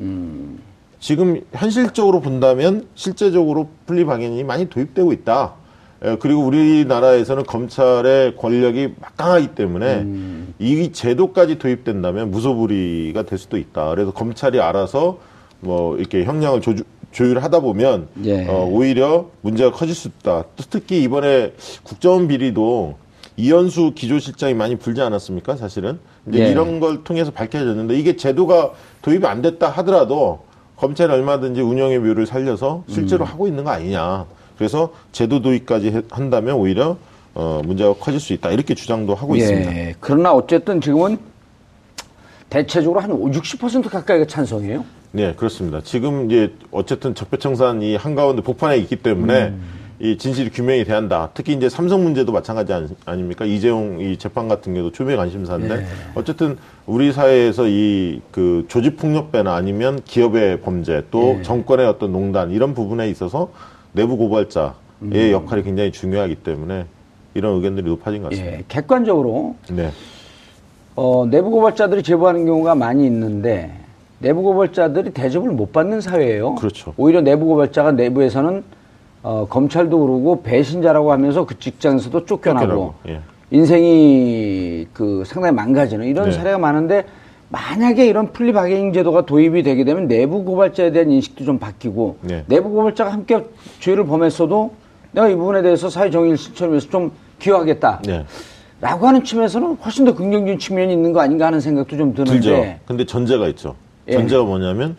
지금 1.05 1.39
현실적으로 1.53 2.19
본다면 2.19 2.87
실제적으로 2.95 3.69
바게닝이 3.85 4.43
많이 4.43 4.67
도입되고 4.67 5.13
있다. 5.13 5.53
예, 6.03 6.17
그리고 6.19 6.41
우리나라에서는 6.41 7.43
검찰의 7.43 8.35
권력이 8.37 8.95
막강하기 8.99 9.49
때문에 9.49 10.03
이 10.57 10.91
제도까지 10.91 11.59
도입된다면 11.59 12.31
무소불위가 12.31 13.21
될 13.21 13.37
수도 13.37 13.59
있다. 13.59 13.91
그래서 13.91 14.09
검찰이 14.09 14.59
알아서 14.59 15.19
뭐 15.59 15.95
이렇게 15.95 16.23
형량을 16.23 16.61
조주, 16.61 16.83
조율하다 17.11 17.59
보면 17.59 18.07
예. 18.23 18.47
어, 18.47 18.65
오히려 18.65 19.29
문제가 19.41 19.69
커질 19.71 19.93
수 19.93 20.07
있다. 20.07 20.45
또 20.55 20.63
특히 20.71 21.03
이번에 21.03 21.53
국정원 21.83 22.27
비리도 22.27 22.95
이현수 23.37 23.91
기조실장이 23.93 24.55
많이 24.55 24.75
불지 24.75 25.01
않았습니까? 25.01 25.55
사실은 25.55 25.99
예. 26.33 26.49
이런 26.49 26.79
걸 26.79 27.03
통해서 27.03 27.29
밝혀졌는데 27.29 27.95
이게 27.95 28.15
제도가 28.15 28.71
도입이 29.03 29.23
안 29.27 29.43
됐다 29.43 29.69
하더라도 29.69 30.45
검찰이 30.77 31.11
얼마든지 31.11 31.61
운영의 31.61 31.99
묘를 31.99 32.25
살려서 32.25 32.83
실제로 32.87 33.23
음. 33.25 33.29
하고 33.29 33.47
있는 33.47 33.63
거 33.63 33.71
아니냐. 33.71 34.25
그래서 34.57 34.91
제도 35.11 35.41
도입까지 35.41 35.91
해- 35.91 36.01
한다면 36.09 36.55
오히려 36.55 36.97
어, 37.33 37.61
문제가 37.65 37.93
커질 37.93 38.19
수 38.19 38.33
있다. 38.33 38.51
이렇게 38.51 38.73
주장도 38.75 39.13
하고 39.15 39.35
있습니다. 39.35 39.75
예. 39.75 39.95
그러나 39.99 40.33
어쨌든 40.33 40.79
지금은 40.79 41.17
대체적으로 42.49 42.99
한 43.01 43.11
60% 43.11 43.89
가까이가 43.89 44.25
찬성이에요. 44.25 44.85
네, 45.11 45.33
그렇습니다. 45.35 45.81
지금 45.81 46.29
이제 46.29 46.53
어쨌든 46.71 47.15
적폐청산 47.15 47.81
이 47.81 47.95
한가운데 47.95 48.41
복판에 48.41 48.77
있기 48.77 48.97
때문에 48.97 49.53
이 49.99 50.17
진실이 50.17 50.49
규명이 50.49 50.83
돼야 50.83 50.97
한다. 50.97 51.29
특히 51.33 51.53
이제 51.53 51.69
삼성 51.69 52.03
문제도 52.03 52.31
마찬가지 52.31 52.73
아니, 53.05 53.21
닙니까 53.21 53.45
이재용 53.45 53.99
이 54.01 54.17
재판 54.17 54.47
같은 54.47 54.73
경우도 54.73 54.91
초미의 54.93 55.15
관심사인데 55.17 55.85
어쨌든 56.15 56.57
우리 56.85 57.11
사회에서 57.13 57.67
이 57.67 58.21
그 58.31 58.65
조직 58.67 58.97
폭력배나 58.97 59.55
아니면 59.55 60.01
기업의 60.03 60.61
범죄 60.61 61.03
또 61.11 61.41
정권의 61.41 61.85
어떤 61.87 62.11
농단 62.11 62.51
이런 62.51 62.73
부분에 62.73 63.09
있어서 63.09 63.49
내부 63.93 64.17
고발자의 64.17 65.31
역할이 65.31 65.63
굉장히 65.63 65.91
중요하기 65.91 66.35
때문에 66.35 66.85
이런 67.33 67.55
의견들이 67.55 67.85
높아진 67.87 68.21
것 68.21 68.29
같습니다. 68.31 68.57
예. 68.57 68.63
객관적으로 68.67 69.55
네. 69.69 69.91
어, 70.95 71.25
내부 71.29 71.49
고발자들이 71.51 72.03
제보하는 72.03 72.45
경우가 72.45 72.75
많이 72.75 73.05
있는데 73.05 73.71
내부 74.19 74.41
고발자들이 74.43 75.11
대접을 75.11 75.51
못 75.51 75.71
받는 75.71 76.01
사회예요. 76.01 76.55
그렇죠. 76.55 76.93
오히려 76.97 77.21
내부 77.21 77.45
고발자가 77.45 77.93
내부에서는 77.93 78.63
어, 79.25 79.47
검찰도 79.49 79.99
그러고 79.99 80.43
배신자라고 80.43 81.11
하면서 81.11 81.47
그 81.47 81.57
직장에서도 81.57 82.25
쫓겨나고, 82.25 82.65
쫓겨나고, 82.67 82.93
예. 83.07 83.21
인생이 83.49 84.85
그 84.93 85.23
상당히 85.25 85.55
망가지는 85.55 86.05
이런 86.05 86.29
네. 86.29 86.31
사례가 86.31 86.59
많은데 86.59 87.05
만약에 87.49 88.05
이런 88.05 88.31
플리 88.31 88.53
바게닝 88.53 88.93
제도가 88.93 89.25
도입이 89.25 89.63
되게 89.63 89.83
되면 89.83 90.07
내부 90.07 90.43
고발자에 90.43 90.91
대한 90.91 91.09
인식도 91.09 91.43
좀 91.43 91.57
바뀌고 91.57 92.17
네. 92.21 92.43
내부 92.45 92.69
고발자가 92.69 93.11
함께 93.11 93.43
죄를 93.79 94.05
범했어도 94.05 94.73
내가 95.11 95.27
이 95.27 95.35
부분에 95.35 95.63
대해서 95.63 95.89
사회 95.89 96.11
정의를 96.11 96.37
실천하기 96.37 96.73
위해서 96.73 96.89
좀 96.89 97.11
기여하겠다. 97.39 98.01
네. 98.05 98.25
라고 98.79 99.07
하는 99.07 99.23
측면에서는 99.23 99.77
훨씬 99.77 100.05
더 100.05 100.13
긍정적인 100.13 100.59
측면이 100.59 100.93
있는 100.93 101.13
거 101.13 101.21
아닌가 101.21 101.47
하는 101.47 101.59
생각도 101.59 101.97
좀 101.97 102.13
드는데. 102.13 102.31
들죠. 102.31 102.75
근데 102.85 103.03
전제가 103.03 103.47
있죠. 103.47 103.73
예. 104.07 104.13
전제가 104.13 104.43
뭐냐면 104.43 104.95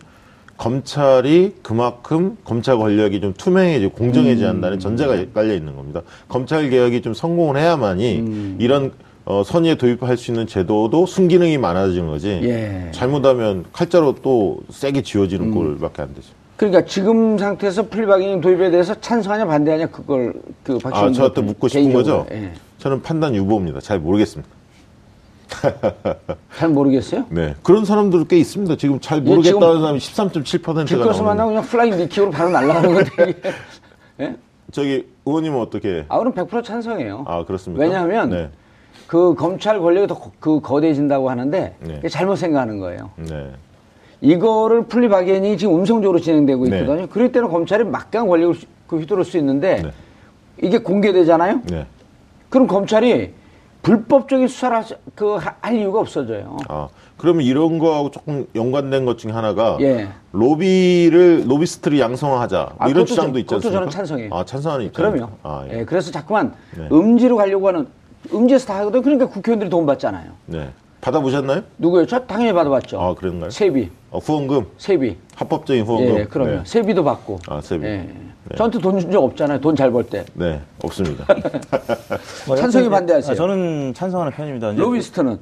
검찰이 0.57 1.55
그만큼 1.61 2.37
검찰 2.43 2.77
권력이 2.77 3.21
좀 3.21 3.33
투명해지고 3.33 3.91
공정해져야 3.93 4.49
음. 4.49 4.55
한다는 4.55 4.79
전제가 4.79 5.15
깔려 5.33 5.53
있는 5.53 5.75
겁니다. 5.75 6.01
검찰 6.27 6.69
개혁이 6.69 7.01
좀 7.01 7.13
성공을 7.13 7.57
해야만이 7.61 8.19
음. 8.19 8.57
이런 8.59 8.91
어, 9.25 9.43
선의에 9.43 9.75
도입할 9.75 10.17
수 10.17 10.31
있는 10.31 10.47
제도도 10.47 11.05
순기능이 11.05 11.57
많아지는 11.57 12.07
거지. 12.07 12.39
예. 12.43 12.49
음. 12.85 12.91
잘못하면 12.93 13.65
칼자로 13.73 14.15
또 14.23 14.59
세게 14.69 15.01
쥐어지는 15.01 15.51
꼴밖에 15.51 16.01
안 16.01 16.13
되죠. 16.15 16.29
그러니까 16.55 16.85
지금 16.85 17.37
상태에서 17.37 17.87
plea 17.89 18.04
bargaining 18.04 18.41
도입에 18.41 18.71
대해서 18.71 18.99
찬성하냐 18.99 19.45
반대하냐 19.45 19.87
그걸 19.87 20.33
그 20.63 20.79
박시영 20.79 21.09
아, 21.09 21.13
저한테 21.13 21.41
묻고 21.41 21.67
싶은 21.67 21.83
개인적으로. 21.83 22.23
거죠? 22.23 22.35
예. 22.35 22.53
저는 22.79 23.01
판단 23.01 23.35
유보입니다. 23.35 23.79
잘 23.79 23.99
모르겠습니다. 23.99 24.49
잘 26.57 26.69
모르겠어요. 26.69 27.25
네. 27.29 27.55
그런 27.63 27.85
사람들 27.85 28.25
꽤 28.27 28.37
있습니다. 28.37 28.75
지금 28.77 28.99
잘 28.99 29.19
예, 29.19 29.21
모르겠다는 29.29 29.81
사람이 29.81 29.99
13.7%가 29.99 30.83
길거리에서 30.85 31.23
만나고 31.23 31.51
나오는 31.51 31.55
그냥 31.55 31.63
flying 31.63 31.97
knee 31.97 32.08
kick으로 32.08 32.29
바로 32.31 32.49
날아가는 32.49 32.93
건데. 32.93 33.41
예? 34.19 34.35
저기 34.71 35.07
의원님은 35.25 35.59
어떻게 35.59 36.05
아, 36.09 36.19
그럼 36.19 36.33
100% 36.33 36.63
찬성이에요. 36.63 37.23
아, 37.27 37.45
그렇습니까? 37.45 37.83
왜냐하면 37.83 38.29
네. 38.29 38.49
그 39.07 39.33
검찰 39.35 39.79
권력이 39.79 40.07
더 40.07 40.19
거- 40.19 40.31
그 40.39 40.59
거대해진다고 40.59 41.29
하는데 41.29 41.75
네. 41.79 42.09
잘못 42.09 42.35
생각하는 42.35 42.79
거예요. 42.79 43.11
네. 43.15 43.51
이거를 44.19 44.83
플리바겐이 44.87 45.57
지금 45.57 45.75
음성적으로 45.75 46.19
진행되고 46.19 46.67
네. 46.67 46.79
있거든요. 46.81 47.07
그럴 47.07 47.31
때는 47.31 47.47
검찰이 47.49 47.83
막강한 47.85 48.27
권력을 48.27 48.55
휘- 48.55 48.67
그 48.87 48.97
휘두를 48.99 49.23
수 49.23 49.37
있는데 49.37 49.81
네. 49.83 49.91
이게 50.61 50.79
공개되잖아요. 50.79 51.61
네. 51.69 51.85
그럼 52.49 52.67
검찰이 52.67 53.31
불법적인 53.91 54.49
수사를 54.49 54.75
하- 54.77 54.83
그 55.15 55.35
하- 55.35 55.55
할 55.61 55.75
이유가 55.77 56.01
없어져요. 56.01 56.57
아, 56.67 56.89
그러면 57.15 57.43
이런 57.45 57.79
거하고 57.79 58.11
조금 58.11 58.45
연관된 58.53 59.05
것 59.05 59.17
중에 59.17 59.31
하나가 59.31 59.77
예. 59.79 60.09
로비를 60.33 61.45
로비스트를 61.47 61.97
양성화하자 61.97 62.57
뭐 62.57 62.75
아, 62.79 62.89
이런 62.89 63.05
주장도 63.05 63.33
저- 63.33 63.39
있지 63.39 63.45
그것도 63.47 63.55
않습니까? 63.67 63.79
저는 63.79 63.89
찬성해요. 63.89 64.29
아, 64.33 64.43
찬성하는 64.43 64.85
입장. 64.87 65.11
그럼요. 65.13 65.31
아, 65.43 65.65
예. 65.71 65.79
예, 65.79 65.85
그래서 65.85 66.11
자꾸만 66.11 66.53
네. 66.77 66.89
음지로 66.91 67.37
가려고 67.37 67.65
하는 67.69 67.87
음지에서 68.33 68.67
다 68.67 68.79
하거든. 68.79 69.01
그러니까 69.01 69.27
국회의원들이 69.27 69.69
돈 69.69 69.85
받잖아요. 69.85 70.31
네. 70.47 70.69
받아보셨나요? 70.99 71.61
누구요? 71.77 72.05
저 72.07 72.19
당연히 72.25 72.51
받아봤죠. 72.51 72.99
아, 72.99 73.15
그런가요? 73.15 73.49
세비, 73.51 73.89
어, 74.11 74.19
후원금, 74.19 74.65
세비. 74.77 75.17
합법적인 75.35 75.83
후원금. 75.83 76.17
예, 76.19 76.23
그럼요. 76.25 76.51
네. 76.51 76.61
세비도 76.65 77.03
받고. 77.03 77.39
아, 77.47 77.61
세비. 77.61 77.85
예. 77.85 77.89
네. 78.49 78.55
저한테 78.55 78.79
돈 78.79 78.97
준 78.99 79.11
적 79.11 79.21
없잖아요. 79.23 79.59
돈 79.59 79.75
잘 79.75 79.91
벌 79.91 80.05
때. 80.05 80.23
네, 80.33 80.61
없습니다. 80.81 81.25
뭐 82.47 82.55
찬성이 82.55 82.85
여튼, 82.85 82.91
반대하세요? 82.95 83.31
아, 83.33 83.35
저는 83.35 83.93
찬성하는 83.93 84.31
편입니다. 84.31 84.71
로비스트는 84.71 85.37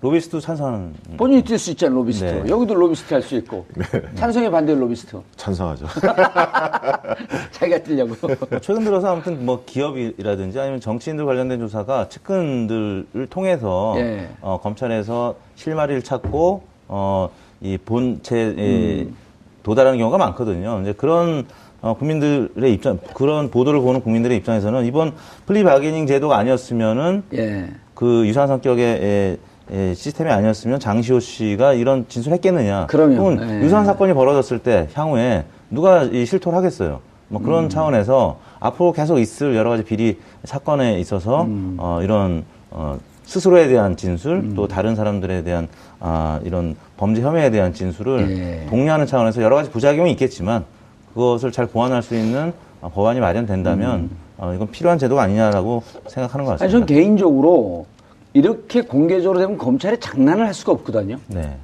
로비스트 0.00 0.40
찬성하는 0.40 0.94
본인이 1.18 1.44
뛸 1.44 1.58
수 1.58 1.70
있잖아요. 1.72 1.98
로비스트. 1.98 2.24
네. 2.24 2.44
여기도 2.48 2.72
로비스트 2.74 3.12
할 3.12 3.22
수 3.22 3.36
있고. 3.36 3.66
찬성에 4.14 4.48
반대 4.50 4.74
로비스트. 4.74 5.20
찬성하죠. 5.36 5.84
자기가 7.52 7.78
뛰려고. 7.82 8.14
뭐 8.26 8.36
최근 8.62 8.84
들어서 8.84 9.12
아무튼 9.12 9.44
뭐 9.44 9.62
기업이라든지 9.66 10.58
아니면 10.58 10.80
정치인들 10.80 11.26
관련된 11.26 11.58
조사가 11.60 12.08
측근들을 12.08 13.26
통해서 13.28 13.92
예. 13.98 14.30
어, 14.40 14.58
검찰에서 14.62 15.34
실마리를 15.56 16.00
찾고 16.02 16.62
어, 16.88 17.28
이 17.62 17.78
본체 17.78 18.38
에 18.38 19.02
음. 19.02 19.14
도달하는 19.62 19.98
경우가 19.98 20.18
많거든요. 20.18 20.80
이제 20.82 20.92
그런 20.92 21.46
어, 21.82 21.94
국민들의 21.94 22.72
입장, 22.72 22.98
그런 23.14 23.50
보도를 23.50 23.80
보는 23.80 24.02
국민들의 24.02 24.36
입장에서는 24.38 24.84
이번 24.84 25.12
플리 25.46 25.64
바게닝 25.64 26.06
제도가 26.06 26.36
아니었으면은 26.36 27.22
예. 27.34 27.68
그 27.94 28.26
유사한 28.26 28.48
성격의 28.48 28.84
에, 28.84 29.38
에, 29.72 29.94
시스템이 29.94 30.30
아니었으면 30.30 30.78
장시호 30.78 31.20
씨가 31.20 31.72
이런 31.74 32.06
진술했겠느냐. 32.08 32.86
그럼요. 32.86 33.16
혹은 33.16 33.48
예. 33.48 33.64
유사한 33.64 33.86
사건이 33.86 34.12
벌어졌을 34.12 34.58
때 34.58 34.88
향후에 34.92 35.44
누가 35.70 36.02
이 36.02 36.26
실토를 36.26 36.56
하겠어요. 36.58 37.00
뭐 37.28 37.40
그런 37.40 37.64
음. 37.64 37.68
차원에서 37.68 38.40
앞으로 38.58 38.92
계속 38.92 39.18
있을 39.18 39.54
여러 39.54 39.70
가지 39.70 39.84
비리 39.84 40.18
사건에 40.44 40.98
있어서 40.98 41.44
음. 41.44 41.76
어, 41.78 42.00
이런 42.02 42.44
어, 42.70 42.98
스스로에 43.24 43.68
대한 43.68 43.96
진술 43.96 44.54
또 44.56 44.66
다른 44.66 44.96
사람들에 44.96 45.44
대한 45.44 45.68
아, 46.00 46.40
이런 46.42 46.74
범죄 47.00 47.22
혐의에 47.22 47.48
대한 47.48 47.72
진술을 47.72 48.30
예. 48.30 48.66
독려하는 48.68 49.06
차원에서 49.06 49.40
여러 49.40 49.56
가지 49.56 49.70
부작용이 49.70 50.10
있겠지만 50.12 50.66
그것을 51.14 51.50
잘 51.50 51.66
보완할 51.66 52.02
수 52.02 52.14
있는 52.14 52.52
어, 52.82 52.90
법안이 52.94 53.20
마련된다면 53.20 54.10
어, 54.36 54.52
이건 54.54 54.70
필요한 54.70 54.98
제도가 54.98 55.22
아니냐라고 55.22 55.82
생각하는 56.08 56.44
것 56.44 56.50
음. 56.50 56.52
아니, 56.52 56.58
같습니다. 56.58 56.78
전 56.78 56.86
개인적으로 56.86 57.86
이렇게 58.34 58.82
공개적으로 58.82 59.40
되면 59.40 59.56
검찰이 59.56 59.98
장난을 59.98 60.46
할 60.46 60.52
수가 60.52 60.72
없거든요. 60.72 61.16
네. 61.28 61.56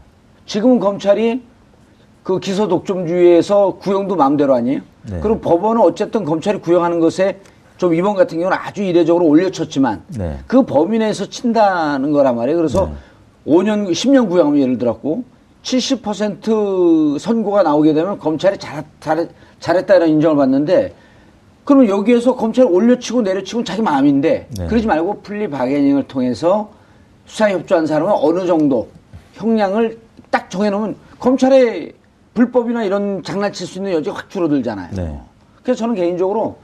지금은 0.47 0.81
검찰이 0.81 1.43
그 2.23 2.41
기소 2.41 2.67
독점주의에서 2.67 3.77
구형도 3.79 4.17
마음대로 4.17 4.55
아니에요? 4.55 4.81
네. 5.03 5.21
그리고 5.21 5.39
법원은 5.41 5.83
어쨌든 5.83 6.25
검찰이 6.25 6.61
구형하는 6.61 6.99
것에 6.99 7.41
좀 7.77 7.95
이번 7.95 8.15
같은 8.15 8.39
경우는 8.39 8.57
아주 8.59 8.83
이례적으로 8.83 9.27
올려쳤지만 9.27 10.03
네. 10.17 10.39
그 10.47 10.63
범위 10.63 10.99
내에서 10.99 11.27
친다는 11.29 12.11
거란 12.13 12.37
말이에요. 12.37 12.57
그래서 12.57 12.91
5년, 13.47 13.91
10년 13.91 14.29
구형하면 14.29 14.61
예를 14.61 14.79
들었고 14.79 15.25
70% 15.63 17.19
선고가 17.19 17.63
나오게 17.63 17.93
되면 17.95 18.19
검찰이 18.19 18.59
잘, 18.59 18.85
잘, 19.01 19.29
잘했다는 19.61 20.09
인정을 20.09 20.37
받는데 20.37 20.95
그러면 21.65 21.89
여기에서 21.89 22.37
검찰이 22.37 22.69
올려치고 22.69 23.23
내려치고는 23.23 23.65
자기 23.65 23.83
마음인데 23.83 24.49
네. 24.57 24.67
그러지 24.67 24.87
말고 24.87 25.23
플리 25.23 25.51
바게닝을 25.51 26.05
통해서 26.05 26.71
수사에 27.27 27.55
협조한 27.55 27.87
사람은 27.87 28.13
어느 28.15 28.47
정도 28.47 28.89
형량을 29.35 29.99
딱 30.31 30.49
정해놓으면 30.49 30.97
검찰의 31.19 31.93
불법이나 32.35 32.85
이런 32.85 33.23
장난칠 33.23 33.67
수 33.67 33.79
있는 33.79 33.93
여지가 33.93 34.15
확 34.15 34.31
줄어들잖아요. 34.31 34.91
네. 34.95 35.21
그래서 35.63 35.79
저는 35.81 35.97
개인적으로 35.97 36.59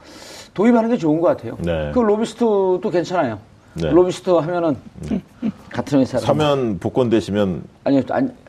도입하는 0.53 0.89
게 0.89 0.97
좋은 0.97 1.19
것 1.19 1.27
같아요. 1.27 1.57
네. 1.59 1.91
그 1.93 1.99
로비스트도 1.99 2.89
괜찮아요. 2.91 3.39
네. 3.75 3.89
로비스트 3.89 4.29
하면은 4.29 4.77
같은 5.71 5.99
회사 5.99 6.19
사면 6.19 6.77
복권 6.79 7.09
되시면 7.09 7.63
아니요 7.83 8.01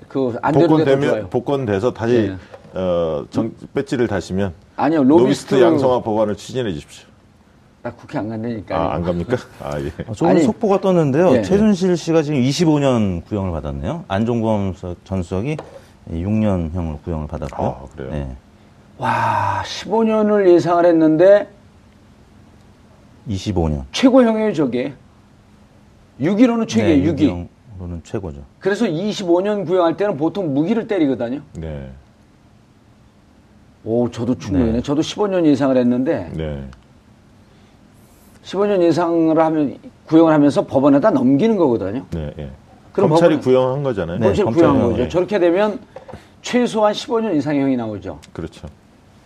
그안 0.08 0.52
되는 0.52 0.68
복권 0.68 0.84
되면. 0.84 1.30
복권 1.30 1.66
돼서 1.66 1.92
다시 1.92 2.36
네. 2.72 2.78
어, 2.80 3.24
정, 3.30 3.52
배지를 3.74 4.06
다시면 4.06 4.52
아니요 4.76 5.02
로비스트, 5.04 5.54
로비스트 5.54 5.62
양성화 5.62 6.02
법안을 6.02 6.36
추진해 6.36 6.72
주십시오. 6.72 7.06
나 7.82 7.92
국회 7.92 8.18
안 8.18 8.28
간다니까. 8.30 8.76
아, 8.76 8.94
안 8.94 9.02
갑니까? 9.02 9.36
아, 9.60 9.78
예. 9.78 9.88
어, 10.06 10.12
조금 10.14 10.28
아니, 10.28 10.40
속보가 10.42 10.80
떴는데요. 10.80 11.32
예. 11.36 11.42
최순실 11.42 11.98
씨가 11.98 12.22
지금 12.22 12.40
25년 12.40 13.22
구형을 13.26 13.50
받았네요. 13.52 14.04
안종범 14.08 14.72
서- 14.74 14.96
전 15.04 15.22
수석이 15.22 15.58
6년형을 16.10 17.02
구형을 17.02 17.26
받았고요. 17.28 17.68
아, 17.68 17.84
그래요? 17.94 18.10
네. 18.10 18.36
와 18.96 19.62
15년을 19.66 20.48
예상을 20.48 20.84
했는데 20.86 21.48
25년. 23.28 23.84
최고형이에요 23.92 24.52
저게. 24.54 24.94
6기로는 26.20 26.68
최고예요 26.68 27.12
6기. 27.12 27.26
네, 27.26 27.48
로는 27.78 28.00
최고죠. 28.04 28.40
그래서 28.60 28.84
25년 28.86 29.66
구형할 29.66 29.96
때는 29.96 30.16
보통 30.16 30.54
무기를 30.54 30.86
때리거든요. 30.86 31.40
네. 31.54 31.90
오 33.84 34.10
저도 34.10 34.38
충분이네. 34.38 34.72
네. 34.72 34.82
저도 34.82 35.02
15년 35.02 35.44
예상을 35.44 35.76
했는데 35.76 36.30
네. 36.34 36.64
15년 38.44 38.82
예상을 38.82 39.38
하면 39.38 39.76
구형을 40.06 40.32
하면서 40.32 40.64
법원에다 40.66 41.10
넘기는 41.10 41.56
거거든요. 41.56 42.04
네. 42.10 42.32
예. 42.38 42.50
그럼 42.92 43.10
검찰이 43.10 43.36
법원은- 43.38 43.42
구형한 43.42 43.82
거잖아요. 43.82 44.18
네, 44.18 44.26
검찰 44.26 44.44
검찰이 44.44 44.62
구형한 44.66 44.82
거죠. 44.82 44.96
거예요. 44.96 45.08
저렇게 45.08 45.38
되면 45.38 45.80
최소한 46.42 46.92
15년 46.92 47.34
이상형이 47.36 47.76
나오죠. 47.76 48.20
그렇죠. 48.32 48.68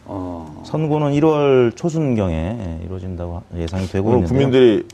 어. 0.06 0.62
선고는 0.64 1.12
1월 1.12 1.76
초순경에 1.76 2.34
예, 2.80 2.84
이루어진다고 2.86 3.42
예상이 3.56 3.86
되고 3.88 4.08
오늘 4.08 4.18
있는데요. 4.20 4.38
국민들이 4.38 4.86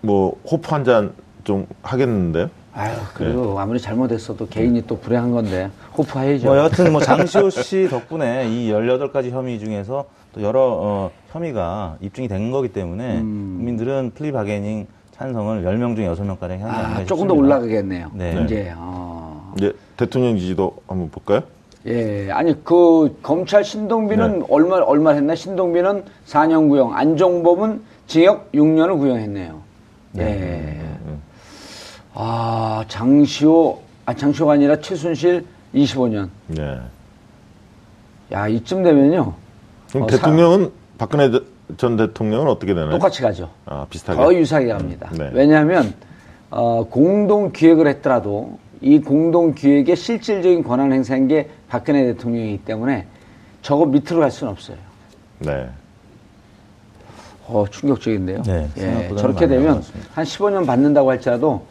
뭐 0.00 0.36
호프 0.50 0.68
한 0.70 0.84
잔 0.84 1.12
좀 1.44 1.66
하겠는데요. 1.82 2.50
아유, 2.72 2.96
그래도 3.14 3.58
아무리 3.60 3.78
잘못했어도 3.78 4.48
개인이 4.48 4.84
또 4.86 4.98
불행한 4.98 5.30
건데 5.30 5.70
호프해야죠. 5.96 6.48
뭐 6.48 6.56
여하튼 6.56 6.90
뭐 6.90 7.00
장시호 7.00 7.50
씨 7.50 7.86
덕분에 7.88 8.48
이 8.48 8.72
18가지 8.72 9.30
혐의 9.30 9.60
중에서 9.60 10.06
또 10.32 10.42
여러 10.42 10.60
어, 10.80 11.10
혐의가 11.30 11.96
입증이 12.00 12.26
된 12.26 12.50
거기 12.50 12.68
때문에 12.68 13.20
음. 13.20 13.54
국민들은 13.58 14.12
플리 14.16 14.32
바게닝 14.32 14.88
찬성을 15.12 15.62
10명 15.62 15.94
중에 15.94 16.08
6명가량 16.08 16.58
향하지 16.58 16.86
않나 16.86 16.96
아, 16.96 17.04
조금 17.04 17.28
더 17.28 17.34
싶습니다. 17.34 17.34
올라가겠네요. 17.34 18.10
네. 18.14 18.42
이제 18.44 18.72
어. 18.76 19.52
이제 19.56 19.72
대통령 19.96 20.36
지지도 20.36 20.74
한번 20.88 21.08
볼까요? 21.10 21.42
예, 21.86 22.30
아니 22.32 22.64
그 22.64 23.16
검찰 23.22 23.62
신동빈은 23.62 24.38
네. 24.40 24.46
얼마 24.48 24.78
얼마 24.78 25.10
했나? 25.12 25.36
신동빈은 25.36 26.04
4년 26.26 26.68
구형, 26.68 26.96
안종범은 26.96 27.82
징역 28.08 28.50
6년을 28.52 28.98
구형했네요. 28.98 29.60
예. 30.18 30.80
아 32.14 32.84
장시호, 32.88 33.80
아 34.06 34.14
장시호가 34.14 34.52
아니라 34.54 34.80
최순실 34.80 35.44
25년. 35.74 36.28
네. 36.46 36.78
야 38.32 38.48
이쯤 38.48 38.82
되면요 38.82 39.34
그럼 39.90 40.04
어, 40.04 40.06
대통령은 40.06 40.70
박근혜 40.96 41.30
대- 41.30 41.40
전 41.76 41.96
대통령은 41.96 42.48
어떻게 42.48 42.74
되나요? 42.74 42.90
똑같이 42.90 43.20
가죠. 43.22 43.50
아, 43.66 43.86
비슷하게. 43.90 44.18
거의 44.22 44.38
유사하게 44.38 44.68
갑니다. 44.68 45.10
네. 45.12 45.30
왜냐하면 45.32 45.92
어, 46.50 46.86
공동 46.88 47.52
기획을 47.52 47.86
했더라도 47.88 48.58
이 48.80 49.00
공동 49.00 49.54
기획의 49.54 49.96
실질적인 49.96 50.62
권한 50.62 50.92
행사한 50.92 51.26
게 51.28 51.50
박근혜 51.68 52.04
대통령이기 52.06 52.64
때문에 52.64 53.06
저거 53.62 53.86
밑으로 53.86 54.20
갈 54.20 54.30
수는 54.30 54.52
없어요. 54.52 54.76
네. 55.40 55.68
어, 57.46 57.64
충격적인데요. 57.70 58.42
네, 58.42 58.68
예, 58.78 59.14
저렇게 59.16 59.46
되면. 59.46 59.82
한 60.14 60.24
15년 60.24 60.66
받는다고 60.66 61.10
할지라도 61.10 61.64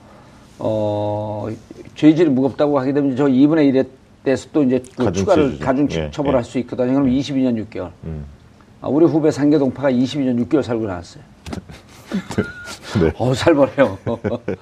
어, 0.65 1.49
죄질이 1.95 2.29
무겁다고 2.29 2.79
하게 2.79 2.93
되면 2.93 3.17
저 3.17 3.25
2분의 3.25 3.73
1에 3.73 3.85
대해서 4.23 4.47
또 4.53 4.63
이제 4.63 4.81
그 4.95 5.03
가중 5.03 5.13
추가를. 5.13 5.59
가중 5.59 5.87
예, 5.91 6.09
처벌할 6.09 6.39
예. 6.39 6.43
수 6.43 6.57
있거든요. 6.59 6.93
그럼 6.93 7.07
22년 7.09 7.67
6개월. 7.67 7.91
음. 8.05 8.23
아, 8.79 8.87
우리 8.87 9.05
후배 9.05 9.29
상계동파가 9.29 9.91
22년 9.91 10.47
6개월 10.47 10.63
살고 10.63 10.85
나왔어요. 10.87 11.21
네. 13.01 13.11
어, 13.17 13.33
살벌해요. 13.33 13.97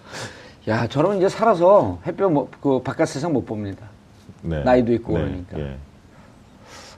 야, 0.69 0.87
저는 0.87 1.17
이제 1.17 1.29
살아서 1.29 1.99
햇볕 2.07 2.31
못, 2.31 2.49
그 2.59 2.81
바깥 2.81 3.07
세상 3.07 3.31
못 3.31 3.45
봅니다. 3.45 3.85
네. 4.41 4.63
나이도 4.63 4.93
있고 4.93 5.19
네, 5.19 5.23
그러니까. 5.23 5.59
예. 5.59 5.77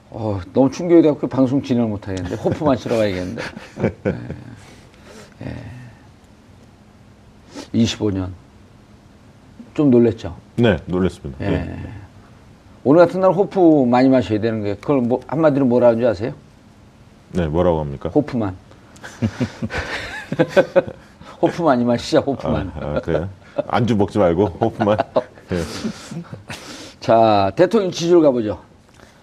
어, 0.08 0.40
너무 0.54 0.70
충격이 0.70 1.02
돼갖고 1.02 1.26
방송 1.26 1.62
진행을 1.62 1.90
못 1.90 2.08
하겠는데 2.08 2.36
호프만 2.36 2.78
치러 2.78 2.96
가야겠는데. 2.96 3.42
예. 5.44 5.56
25년. 7.74 8.43
좀 9.74 9.90
놀랬죠. 9.90 10.34
네, 10.56 10.78
놀랐습니다. 10.86 11.44
예. 11.44 11.52
예. 11.52 11.76
오늘 12.84 13.04
같은 13.04 13.20
날 13.20 13.32
호프 13.32 13.86
많이 13.88 14.08
마셔야 14.08 14.40
되는 14.40 14.62
게 14.62 14.74
그걸 14.76 15.00
뭐 15.00 15.20
한마디로 15.26 15.66
뭐라 15.66 15.88
하는지 15.88 16.06
아세요? 16.06 16.32
네, 17.32 17.46
뭐라고 17.48 17.80
합니까? 17.80 18.08
호프만. 18.10 18.56
호프 21.42 21.62
많이 21.62 21.84
마시자, 21.84 22.18
아, 22.18 22.22
호프만. 22.22 22.72
아, 22.76 23.00
그래요? 23.00 23.28
안주 23.66 23.96
먹지 23.96 24.18
말고 24.18 24.46
호프만. 24.46 24.98
예. 25.52 25.60
자, 27.00 27.50
대통령 27.56 27.90
지지율 27.90 28.22
가보죠. 28.22 28.60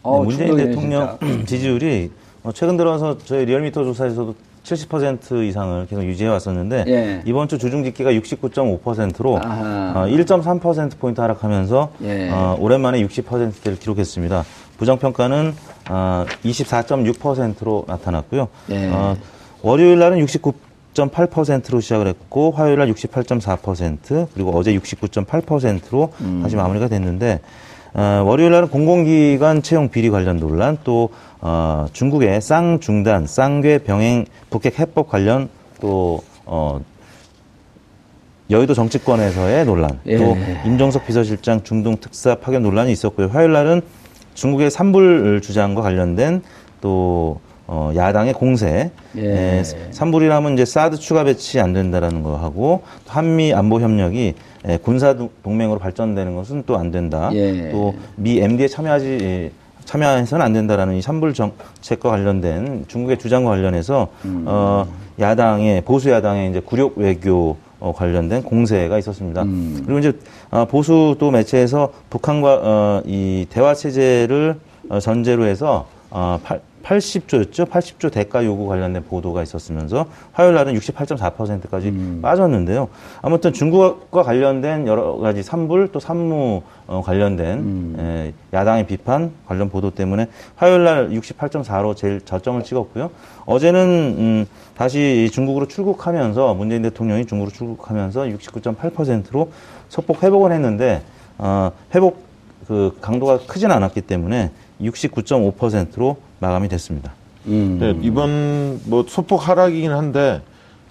어, 0.03 0.19
네, 0.19 0.25
문재인 0.25 0.57
대통령 0.57 1.17
진짜. 1.19 1.45
지지율이 1.45 2.11
어, 2.43 2.51
최근 2.51 2.75
들어서 2.75 3.17
저희 3.19 3.45
리얼미터 3.45 3.83
조사에서도 3.83 4.35
70% 4.63 5.47
이상을 5.47 5.87
계속 5.87 6.03
유지해 6.03 6.29
왔었는데 6.29 6.85
예. 6.87 7.21
이번 7.25 7.47
주 7.47 7.57
주중 7.57 7.83
집계가 7.83 8.11
69.5%로 8.11 9.39
아하. 9.43 9.93
어, 9.95 10.05
1.3% 10.07 10.97
포인트 10.99 11.19
하락하면서 11.19 11.91
예. 12.03 12.29
어, 12.29 12.55
오랜만에 12.59 13.01
60%대를 13.05 13.79
기록했습니다. 13.79 14.43
부정 14.77 14.97
평가는 14.99 15.53
어, 15.89 16.25
24.6%로 16.45 17.85
나타났고요. 17.87 18.47
예. 18.69 18.89
어, 18.91 19.15
월요일 19.63 19.99
날은 19.99 20.23
69.8%로 20.25 21.79
시작을 21.81 22.07
했고 22.07 22.51
화요일 22.51 22.77
날 22.79 22.91
68.4% 22.93 24.27
그리고 24.33 24.57
어제 24.57 24.75
69.8%로 24.77 26.13
음. 26.21 26.39
다시 26.43 26.55
마무리가 26.55 26.87
됐는데 26.87 27.39
어, 27.93 28.23
월요일 28.25 28.51
날은 28.51 28.69
공공기관 28.69 29.61
채용 29.61 29.89
비리 29.89 30.09
관련 30.09 30.37
논란 30.37 30.77
또 30.83 31.09
어, 31.41 31.87
중국의 31.91 32.41
쌍 32.41 32.79
중단 32.79 33.27
쌍괴 33.27 33.79
병행 33.79 34.25
북핵 34.49 34.79
해법 34.79 35.09
관련 35.09 35.49
또 35.81 36.21
어, 36.45 36.79
여의도 38.49 38.73
정치권에서의 38.73 39.65
논란, 39.65 39.99
예. 40.07 40.17
또 40.17 40.35
임종석 40.65 41.05
비서실장 41.07 41.63
중동 41.63 41.97
특사 41.97 42.35
파견 42.35 42.61
논란이 42.63 42.91
있었고요. 42.91 43.27
화요일 43.27 43.53
날은 43.53 43.81
중국의 44.33 44.69
산불 44.69 45.41
주장과 45.41 45.81
관련된 45.81 46.43
또 46.81 47.39
어, 47.67 47.93
야당의 47.95 48.33
공세, 48.33 48.91
예. 49.17 49.59
에, 49.59 49.63
산불이라면 49.63 50.53
이제 50.53 50.65
사드 50.65 50.97
추가 50.97 51.23
배치 51.23 51.61
안 51.61 51.71
된다라는 51.71 52.23
거 52.23 52.35
하고 52.35 52.83
또 53.05 53.11
한미 53.11 53.53
안보 53.53 53.79
협력이 53.79 54.35
에, 54.65 54.77
군사 54.77 55.15
동- 55.15 55.29
동맹으로 55.43 55.79
발전되는 55.79 56.35
것은 56.35 56.63
또 56.65 56.77
안 56.77 56.91
된다. 56.91 57.29
예. 57.33 57.71
또미 57.71 58.39
MD에 58.39 58.67
참여하지 58.67 59.07
에, 59.21 59.51
참여해서는 59.85 60.45
안 60.45 60.53
된다라는 60.53 60.95
이 60.95 61.01
산불 61.01 61.33
정책과 61.33 62.09
관련된 62.09 62.85
중국의 62.87 63.17
주장과 63.17 63.49
관련해서 63.51 64.07
음. 64.25 64.43
어, 64.47 64.85
야당의 65.19 65.81
보수 65.81 66.09
야당의 66.11 66.49
이제 66.51 66.59
굴욕 66.59 66.97
외교 66.97 67.57
어, 67.79 67.91
관련된 67.95 68.43
공세가 68.43 68.97
있었습니다. 68.99 69.41
음. 69.41 69.81
그리고 69.83 69.99
이제 69.99 70.13
어, 70.51 70.65
보수 70.65 71.15
또 71.19 71.31
매체에서 71.31 71.91
북한과 72.11 72.59
어, 72.63 73.01
이 73.05 73.47
대화 73.49 73.73
체제를 73.73 74.55
어, 74.89 74.99
전제로 74.99 75.45
해서 75.45 75.87
어, 76.11 76.39
80조였죠. 76.81 77.65
80조 77.67 78.11
대가 78.11 78.45
요구 78.45 78.67
관련된 78.67 79.03
보도가 79.03 79.43
있었으면서 79.43 80.05
화요일 80.33 80.55
날은 80.55 80.73
68.4%까지 80.75 81.89
음. 81.89 82.19
빠졌는데요. 82.21 82.89
아무튼 83.21 83.53
중국과 83.53 84.23
관련된 84.23 84.87
여러 84.87 85.17
가지 85.17 85.43
산불 85.43 85.89
또 85.91 85.99
산무 85.99 86.61
어, 86.87 87.01
관련된 87.03 87.59
음. 87.59 87.95
에, 87.99 88.33
야당의 88.53 88.87
비판 88.87 89.31
관련 89.47 89.69
보도 89.69 89.91
때문에 89.91 90.27
화요일 90.55 90.83
날 90.83 91.09
68.4로 91.09 91.95
제일 91.95 92.21
저점을 92.21 92.63
찍었고요. 92.63 93.11
어제는 93.45 93.81
음, 94.17 94.45
다시 94.75 95.29
중국으로 95.31 95.67
출국하면서 95.67 96.53
문재인 96.53 96.81
대통령이 96.81 97.25
중국으로 97.25 97.53
출국하면서 97.53 98.23
69.8%로 98.23 99.51
소폭 99.89 100.23
회복을 100.23 100.51
했는데 100.51 101.01
어, 101.37 101.71
회복 101.93 102.23
그 102.67 102.97
강도가 103.01 103.39
크진 103.39 103.71
않았기 103.71 104.01
때문에 104.01 104.51
69.5%로 104.81 106.17
마감이 106.41 106.67
됐습니다. 106.69 107.13
음. 107.47 107.77
네, 107.79 107.95
이번 108.01 108.81
뭐 108.85 109.05
소폭 109.07 109.47
하락이긴 109.47 109.91
한데 109.91 110.41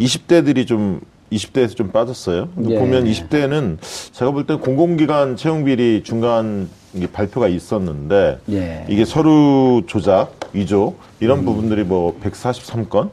20대들이 0.01 0.67
좀 0.67 1.01
20대에서 1.33 1.77
좀 1.77 1.91
빠졌어요. 1.91 2.49
예. 2.69 2.79
보면 2.79 3.05
20대는 3.05 3.77
제가 4.13 4.31
볼 4.31 4.47
때 4.47 4.55
공공기관 4.55 5.37
채용 5.37 5.65
비리 5.65 6.03
중간 6.05 6.69
발표가 7.13 7.47
있었는데 7.49 8.39
예. 8.51 8.87
이게 8.89 9.05
서류 9.05 9.83
조작, 9.87 10.33
위조 10.53 10.95
이런 11.21 11.45
부분들이 11.45 11.85
뭐 11.85 12.19
143건 12.23 13.11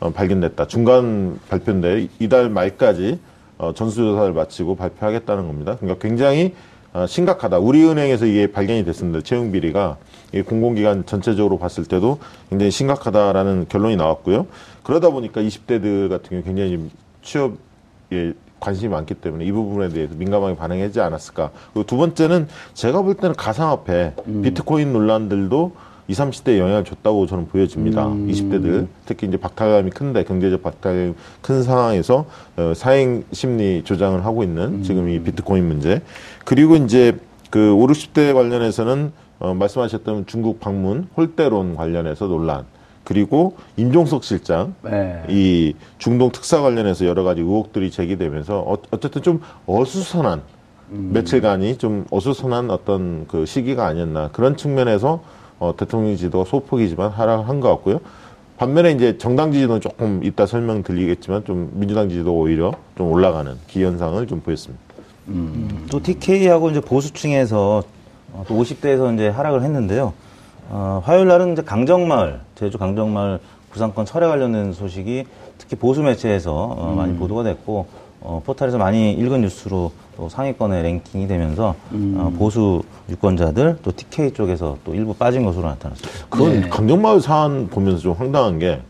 어, 0.00 0.10
발견됐다. 0.10 0.66
중간 0.66 1.38
발표인데 1.48 2.08
이달 2.18 2.48
말까지 2.50 3.18
어, 3.58 3.72
전수조사를 3.74 4.32
마치고 4.32 4.74
발표하겠다는 4.76 5.46
겁니다. 5.46 5.76
그러니까 5.78 6.00
굉장히 6.00 6.54
어, 6.92 7.06
심각하다. 7.06 7.58
우리은행에서 7.58 8.26
이게 8.26 8.50
발견이 8.50 8.84
됐습니다. 8.84 9.20
채용 9.20 9.52
비리가 9.52 9.96
이 10.34 10.42
공공기관 10.42 11.06
전체적으로 11.06 11.58
봤을 11.58 11.84
때도 11.84 12.18
굉장히 12.48 12.70
심각하다라는 12.70 13.66
결론이 13.68 13.96
나왔고요. 13.96 14.46
그러다 14.82 15.10
보니까 15.10 15.40
20대들 15.40 16.08
같은 16.08 16.30
경우 16.30 16.42
굉장히 16.42 16.72
좀 16.72 16.90
취업에 17.22 18.34
관심이 18.58 18.90
많기 18.90 19.14
때문에 19.14 19.44
이 19.44 19.52
부분에 19.52 19.88
대해서 19.88 20.14
민감하게 20.14 20.56
반응하지 20.56 21.00
않았을까. 21.00 21.50
그리고 21.72 21.86
두 21.86 21.96
번째는 21.96 22.48
제가 22.74 23.02
볼 23.02 23.14
때는 23.14 23.34
가상화폐, 23.36 24.14
비트코인 24.42 24.92
논란들도 24.92 25.72
20, 26.10 26.44
30대에 26.44 26.58
영향을 26.58 26.84
줬다고 26.84 27.26
저는 27.26 27.46
보여집니다. 27.46 28.06
20대들. 28.06 28.88
특히 29.06 29.28
이제 29.28 29.36
박탈감이 29.36 29.90
큰데, 29.90 30.24
경제적 30.24 30.62
박탈감이 30.62 31.14
큰 31.40 31.62
상황에서 31.62 32.26
어, 32.56 32.72
사행 32.74 33.24
심리 33.30 33.82
조장을 33.84 34.24
하고 34.24 34.42
있는 34.42 34.82
지금 34.82 35.08
이 35.08 35.20
비트코인 35.20 35.66
문제. 35.66 36.02
그리고 36.44 36.74
이제 36.74 37.16
그 37.50 37.72
5, 37.74 37.86
60대 37.86 38.34
관련해서는 38.34 39.12
어, 39.38 39.54
말씀하셨던 39.54 40.26
중국 40.26 40.58
방문, 40.58 41.06
홀대론 41.16 41.76
관련해서 41.76 42.26
논란. 42.26 42.64
그리고 43.04 43.56
임종석 43.76 44.24
실장, 44.24 44.74
네. 44.82 45.22
이 45.28 45.74
중동 45.98 46.30
특사 46.30 46.60
관련해서 46.60 47.06
여러 47.06 47.22
가지 47.22 47.40
의혹들이 47.40 47.90
제기되면서 47.90 48.58
어, 48.58 48.78
어쨌든 48.90 49.22
좀 49.22 49.40
어수선한 49.66 50.42
며칠간이 50.90 51.78
좀 51.78 52.04
어수선한 52.10 52.68
어떤 52.70 53.26
그 53.28 53.46
시기가 53.46 53.86
아니었나 53.86 54.30
그런 54.32 54.56
측면에서 54.56 55.22
어, 55.60 55.74
대통령 55.76 56.16
지도가 56.16 56.44
소폭이지만 56.44 57.10
하락한 57.10 57.60
것 57.60 57.68
같고요. 57.68 58.00
반면에 58.56 58.90
이제 58.92 59.16
정당 59.18 59.52
지지도는 59.52 59.80
조금 59.80 60.24
이따 60.24 60.46
설명 60.46 60.82
드리겠지만 60.82 61.44
좀 61.44 61.70
민주당 61.74 62.08
지지도가 62.08 62.36
오히려 62.36 62.72
좀 62.96 63.12
올라가는 63.12 63.54
기현상을 63.68 64.26
좀 64.26 64.40
보였습니다. 64.40 64.82
또 65.90 66.02
TK하고 66.02 66.70
이제 66.70 66.80
보수층에서 66.80 67.82
어, 68.32 68.44
또 68.48 68.54
50대에서 68.54 69.14
이제 69.14 69.28
하락을 69.28 69.62
했는데요. 69.62 70.12
어, 70.70 71.02
화요일 71.04 71.28
날은 71.28 71.52
이제 71.52 71.62
강정마을, 71.62 72.40
제주 72.54 72.78
강정마을 72.78 73.40
부상권 73.70 74.04
철회 74.04 74.26
관련된 74.26 74.72
소식이 74.72 75.24
특히 75.58 75.76
보수 75.76 76.02
매체에서 76.02 76.54
어, 76.54 76.94
많이 76.96 77.16
보도가 77.16 77.42
됐고, 77.42 77.86
어, 78.20 78.42
포털에서 78.44 78.78
많이 78.78 79.12
읽은 79.12 79.40
뉴스로 79.42 79.92
또 80.16 80.28
상위권에 80.28 80.82
랭킹이 80.82 81.26
되면서 81.26 81.74
어, 81.92 82.32
보수 82.38 82.82
유권자들 83.08 83.78
또 83.82 83.92
TK 83.94 84.32
쪽에서 84.32 84.76
또 84.84 84.94
일부 84.94 85.14
빠진 85.14 85.44
것으로 85.44 85.68
나타났습니다. 85.68 86.26
그건 86.28 86.60
네. 86.60 86.68
강정마을 86.68 87.20
사안 87.20 87.68
보면서 87.68 88.00
좀 88.00 88.12
황당한 88.12 88.58
게 88.58 88.80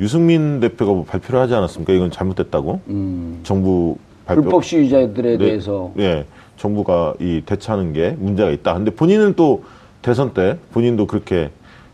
유승민 0.00 0.60
대표가 0.60 0.92
뭐 0.92 1.04
발표를 1.04 1.40
하지 1.40 1.54
않았습니까? 1.54 1.92
이건 1.92 2.10
잘못됐다고 2.10 2.80
음. 2.88 3.40
정부 3.42 3.98
발표 4.24 4.42
불법 4.42 4.64
시위자들에 4.64 5.36
네, 5.36 5.38
대해서 5.38 5.92
예, 5.98 6.24
정부가 6.56 7.14
이 7.20 7.42
대처하는 7.44 7.92
게 7.92 8.16
문제가 8.18 8.50
있다. 8.50 8.74
근데 8.74 8.90
본인은 8.90 9.34
또 9.34 9.64
대선 10.00 10.32
때 10.32 10.56
본인도 10.72 11.06
그렇게 11.06 11.50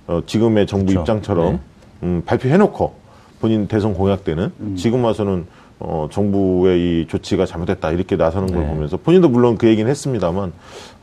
어, 0.07 0.21
지금의 0.25 0.69
정부 0.69 0.87
그렇죠. 0.87 1.01
입장처럼 1.01 1.53
네. 1.55 1.61
음, 2.05 2.23
발표해놓고 2.25 2.95
본인 3.41 3.67
대선 3.67 3.95
공약 3.95 4.25
때는 4.25 4.53
음. 4.61 4.77
지금 4.77 5.05
와서는 5.05 5.47
어, 5.79 6.09
정부의 6.11 6.81
이 7.03 7.07
조치가 7.07 7.45
잘못됐다 7.47 7.91
이렇게 7.91 8.17
나서는 8.17 8.49
걸 8.53 8.63
네. 8.63 8.69
보면서 8.69 8.97
본인도 8.97 9.29
물론 9.29 9.59
그 9.59 9.67
얘기는 9.69 9.89
했습니다만 9.91 10.53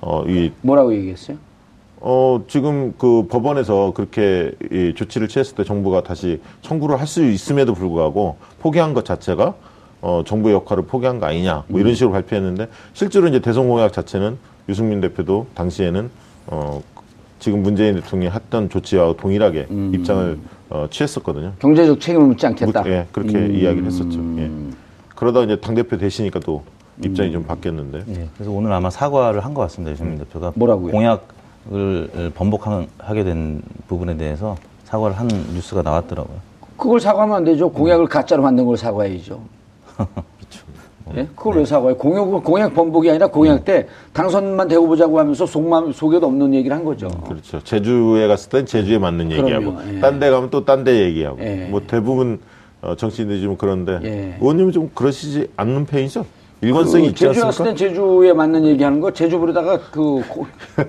어, 0.01 0.23
이 0.27 0.51
뭐라고 0.61 0.93
얘기했어요? 0.95 1.37
어, 2.05 2.43
지금 2.47 2.93
그 2.97 3.27
법원에서 3.29 3.93
그렇게 3.95 4.51
이 4.71 4.93
조치를 4.95 5.27
취했을 5.29 5.55
때 5.55 5.63
정부가 5.63 6.03
다시 6.03 6.41
청구를 6.61 6.99
할 6.99 7.07
수 7.07 7.23
있음에도 7.23 7.73
불구하고 7.73 8.37
포기한 8.59 8.93
것 8.93 9.05
자체가 9.05 9.53
어, 10.01 10.23
정부의 10.25 10.55
역할을 10.55 10.83
포기한 10.85 11.19
거 11.19 11.27
아니냐 11.27 11.63
뭐 11.67 11.79
이런 11.79 11.93
식으로 11.93 12.11
발표했는데 12.11 12.67
실제로 12.93 13.27
이제 13.27 13.39
대선 13.39 13.69
공약 13.69 13.93
자체는 13.93 14.37
유승민 14.67 14.99
대표도 15.01 15.47
당시에는 15.53 16.09
어, 16.47 16.81
지금 17.39 17.61
문재인 17.61 17.95
대통령이 17.95 18.33
했던 18.33 18.69
조치와 18.69 19.13
동일하게 19.17 19.67
입장을 19.93 20.39
어, 20.73 20.87
취했었거든요. 20.89 21.53
경제적 21.59 22.01
책임을 22.01 22.25
묻지 22.27 22.47
않겠다. 22.47 22.81
묻- 22.81 22.89
예, 22.89 23.05
그렇게 23.11 23.37
음. 23.37 23.53
이야기를 23.55 23.85
했었죠. 23.85 24.19
예. 24.39 24.49
그러다 25.15 25.41
이제 25.43 25.55
당 25.61 25.75
대표 25.75 25.97
되시니까 25.97 26.39
또 26.39 26.63
입장이 27.05 27.31
좀 27.31 27.43
바뀌었는데. 27.43 28.03
예, 28.09 28.27
그래서 28.33 28.51
오늘 28.51 28.73
아마 28.73 28.89
사과를 28.89 29.45
한 29.45 29.53
것 29.53 29.61
같습니다. 29.61 29.91
유승민 29.91 30.17
대표가 30.17 30.51
뭐라고요? 30.55 30.91
공약을 30.91 32.31
번복하게 32.33 33.23
된 33.23 33.61
부분에 33.87 34.17
대해서 34.17 34.57
사과를 34.85 35.15
한 35.17 35.27
뉴스가 35.27 35.83
나왔더라고요. 35.83 36.37
그걸 36.75 36.99
사과하면 36.99 37.35
안 37.37 37.43
되죠. 37.43 37.69
공약을 37.69 38.07
가짜로 38.07 38.41
만든 38.41 38.65
걸 38.65 38.75
사과해야죠. 38.75 39.39
예? 41.15 41.27
그걸 41.35 41.57
왜 41.57 41.65
사과해? 41.65 41.95
공약, 41.95 42.43
공약 42.43 42.73
번복이 42.73 43.09
아니라 43.09 43.27
공약 43.27 43.63
때 43.65 43.87
당선만 44.13 44.67
되고 44.67 44.87
보자고 44.87 45.19
하면서 45.19 45.45
속마음, 45.45 45.91
속에도 45.91 46.25
없는 46.27 46.53
얘기를 46.53 46.75
한 46.75 46.83
거죠. 46.83 47.07
그렇죠. 47.27 47.59
제주에 47.63 48.27
갔을 48.27 48.49
땐 48.49 48.65
제주에 48.65 48.97
맞는 48.97 49.31
얘기하고, 49.31 49.75
예. 49.95 49.99
딴데 49.99 50.29
가면 50.29 50.49
또 50.49 50.65
딴 50.65 50.83
데 50.83 51.01
얘기하고, 51.03 51.39
예. 51.41 51.67
뭐 51.69 51.81
대부분 51.85 52.39
어, 52.81 52.95
정치인들이 52.95 53.41
좀 53.41 53.55
그런데, 53.57 53.99
예. 54.03 54.37
의원님은 54.41 54.71
좀 54.73 54.89
그러시지 54.93 55.47
않는 55.55 55.85
편이죠? 55.85 56.25
일관성이 56.61 57.03
그 57.03 57.09
있지 57.09 57.19
제주 57.25 57.41
갔을 57.41 57.45
않습니까? 57.63 57.63
땐 57.63 57.77
제주에 57.77 58.33
맞는 58.33 58.65
얘기 58.65 58.83
하는 58.83 58.99
거, 58.99 59.11
제주 59.11 59.37
부르다가 59.39 59.79
그, 59.91 60.21
고- 60.29 60.45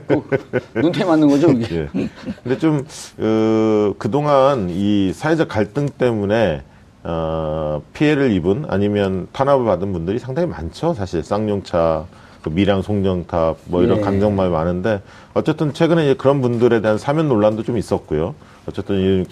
그 0.07 0.81
눈태 0.81 1.05
맞는 1.05 1.29
거죠, 1.29 1.49
그게. 1.49 1.89
예. 1.95 2.09
근데 2.43 2.59
좀, 2.59 2.85
어, 3.19 3.93
그동안 3.99 4.69
이 4.71 5.13
사회적 5.13 5.49
갈등 5.49 5.87
때문에, 5.89 6.63
어, 7.05 7.83
피해를 7.93 8.33
입은 8.33 8.65
아니면 8.69 9.29
탄압을 9.33 9.67
받은 9.67 9.93
분들이 9.93 10.19
상당히 10.19 10.49
많죠. 10.49 10.95
사실 10.95 11.23
쌍용차, 11.23 12.07
그 12.43 12.49
밀양 12.49 12.83
송정탑, 12.83 13.59
뭐 13.67 13.83
이런 13.83 13.99
예. 13.99 14.01
강정말 14.01 14.49
많은데, 14.51 15.03
어쨌든 15.35 15.75
최근에 15.75 16.05
이제 16.05 16.15
그런 16.15 16.41
분들에 16.41 16.81
대한 16.81 16.97
사면 16.97 17.29
논란도 17.29 17.63
좀 17.63 17.77
있었고요. 17.77 18.35
어쨌든 18.67 18.97
이, 18.97 19.25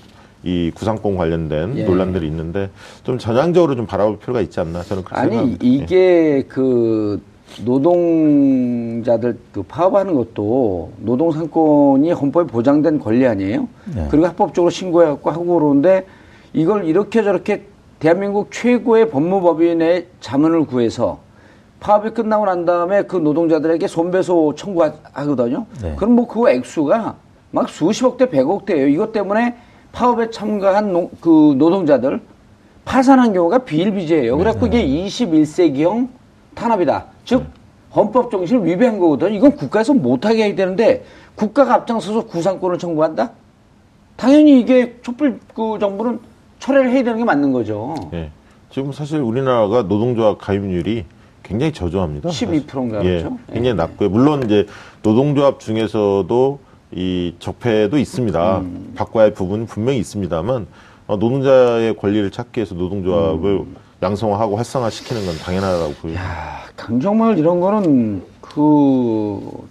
이 0.45 0.71
구상권 0.75 1.17
관련된 1.17 1.79
예. 1.79 1.85
논란들이 1.85 2.27
있는데, 2.27 2.69
좀 3.05 3.17
전향적으로 3.17 3.75
좀 3.75 3.87
바라볼 3.87 4.19
필요가 4.19 4.43
있지 4.43 4.61
않나 4.61 4.83
저는 4.83 5.05
그렇게 5.05 5.21
아니, 5.21 5.31
생각합니다. 5.31 5.65
예. 5.65 5.69
이게 5.69 6.45
그 6.49 7.23
노동자들 7.65 9.39
그 9.53 9.63
파업하는 9.63 10.15
것도 10.15 10.93
노동상권이 10.99 12.13
헌법에 12.13 12.47
보장된 12.51 12.99
권리 12.99 13.27
아니에요? 13.27 13.69
네. 13.95 14.09
그리고 14.11 14.27
합법적으로 14.27 14.71
신고해갖고 14.71 15.31
하고 15.31 15.45
그러는데 15.59 16.07
이걸 16.53 16.85
이렇게 16.85 17.23
저렇게 17.23 17.67
대한민국 17.99 18.51
최고의 18.51 19.11
법무법인의 19.11 20.09
자문을 20.21 20.67
구해서 20.67 21.21
파업이 21.81 22.11
끝나고 22.11 22.45
난 22.47 22.65
다음에 22.65 23.03
그 23.03 23.17
노동자들에게 23.17 23.87
손배소 23.87 24.55
청구하거든요. 24.55 25.67
네. 25.83 25.95
그럼 25.97 26.13
뭐 26.15 26.27
그 26.27 26.49
액수가 26.49 27.17
막 27.51 27.69
수십억 27.69 28.17
대, 28.17 28.29
백억 28.29 28.65
대예요. 28.67 28.87
이것 28.89 29.13
때문에 29.13 29.57
파업에 29.93 30.31
참가한 30.31 30.93
노, 30.93 31.11
그 31.21 31.55
노동자들 31.59 32.21
파산한 32.85 33.33
경우가 33.33 33.59
비일비재예요. 33.59 34.37
그래갖고 34.39 34.67
이게 34.67 34.85
21세기형 34.87 36.09
탄압이다. 36.55 37.07
즉 37.25 37.45
헌법 37.95 38.31
정신을 38.31 38.65
위배한 38.65 38.99
거거든요. 38.99 39.31
이건 39.35 39.57
국가에서 39.57 39.93
못하게 39.93 40.47
해야 40.47 40.55
되는데 40.55 41.05
국가가 41.35 41.75
앞장서서 41.75 42.27
구상권을 42.27 42.79
청구한다? 42.79 43.33
당연히 44.17 44.61
이게 44.61 44.99
촛불 45.03 45.39
그 45.55 45.79
정부는 45.79 46.21
철회를 46.63 46.91
해야 46.93 47.03
되는 47.03 47.19
게 47.19 47.25
맞는 47.25 47.53
거죠. 47.53 47.95
예. 48.13 48.31
지금 48.71 48.93
사실 48.93 49.19
우리나라가 49.19 49.83
노동조합 49.83 50.39
가입률이 50.39 51.05
굉장히 51.43 51.73
저조합니다. 51.73 52.29
12%인가 52.29 53.05
예, 53.05 53.19
그렇죠? 53.19 53.39
굉장히 53.53 53.75
낮고요. 53.75 54.09
물론 54.09 54.45
이제 54.45 54.67
노동조합 55.03 55.59
중에서도 55.59 56.61
이 56.93 57.35
적폐도 57.41 57.99
있습니다. 57.99 58.59
음. 58.61 58.93
바꿔야 58.95 59.25
할 59.25 59.35
부분은 59.35 59.67
분명히 59.67 59.99
있습니다만 59.99 60.69
어, 61.09 61.17
노동자의 61.17 61.97
권리를 61.97 62.31
찾기 62.31 62.61
위해서 62.61 62.77
노동조합을 62.77 63.65
양성화하고 64.01 64.57
활성화시키는 64.57 65.27
건 65.27 65.37
당연하다고 65.39 65.95
보여요. 65.95 66.15
음. 66.15 66.17
야, 66.17 66.63
강정마을 66.77 67.39
이런 67.39 67.59
거는 67.59 68.23
그 68.41 69.67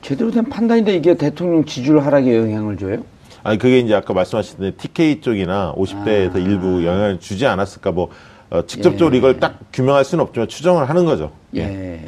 제대로 0.00 0.30
된 0.30 0.44
판단인데 0.44 0.96
이게 0.96 1.14
대통령 1.14 1.62
지지율 1.66 2.00
하락에 2.00 2.34
영향을 2.38 2.78
줘요? 2.78 3.04
아니 3.42 3.58
그게 3.58 3.78
이제 3.78 3.94
아까 3.94 4.12
말씀하신 4.14 4.58
대 4.58 4.70
TK 4.72 5.20
쪽이나 5.20 5.74
50대에서 5.76 6.36
일부 6.36 6.84
영향을 6.84 7.20
주지 7.20 7.46
않았을까 7.46 7.92
뭐 7.92 8.08
어, 8.50 8.64
직접적으로 8.66 9.10
아. 9.10 9.14
예. 9.14 9.18
이걸 9.18 9.40
딱 9.40 9.58
규명할 9.72 10.04
수는 10.04 10.22
없지만 10.24 10.48
추정을 10.48 10.88
하는 10.88 11.04
거죠. 11.04 11.30
예. 11.56 12.00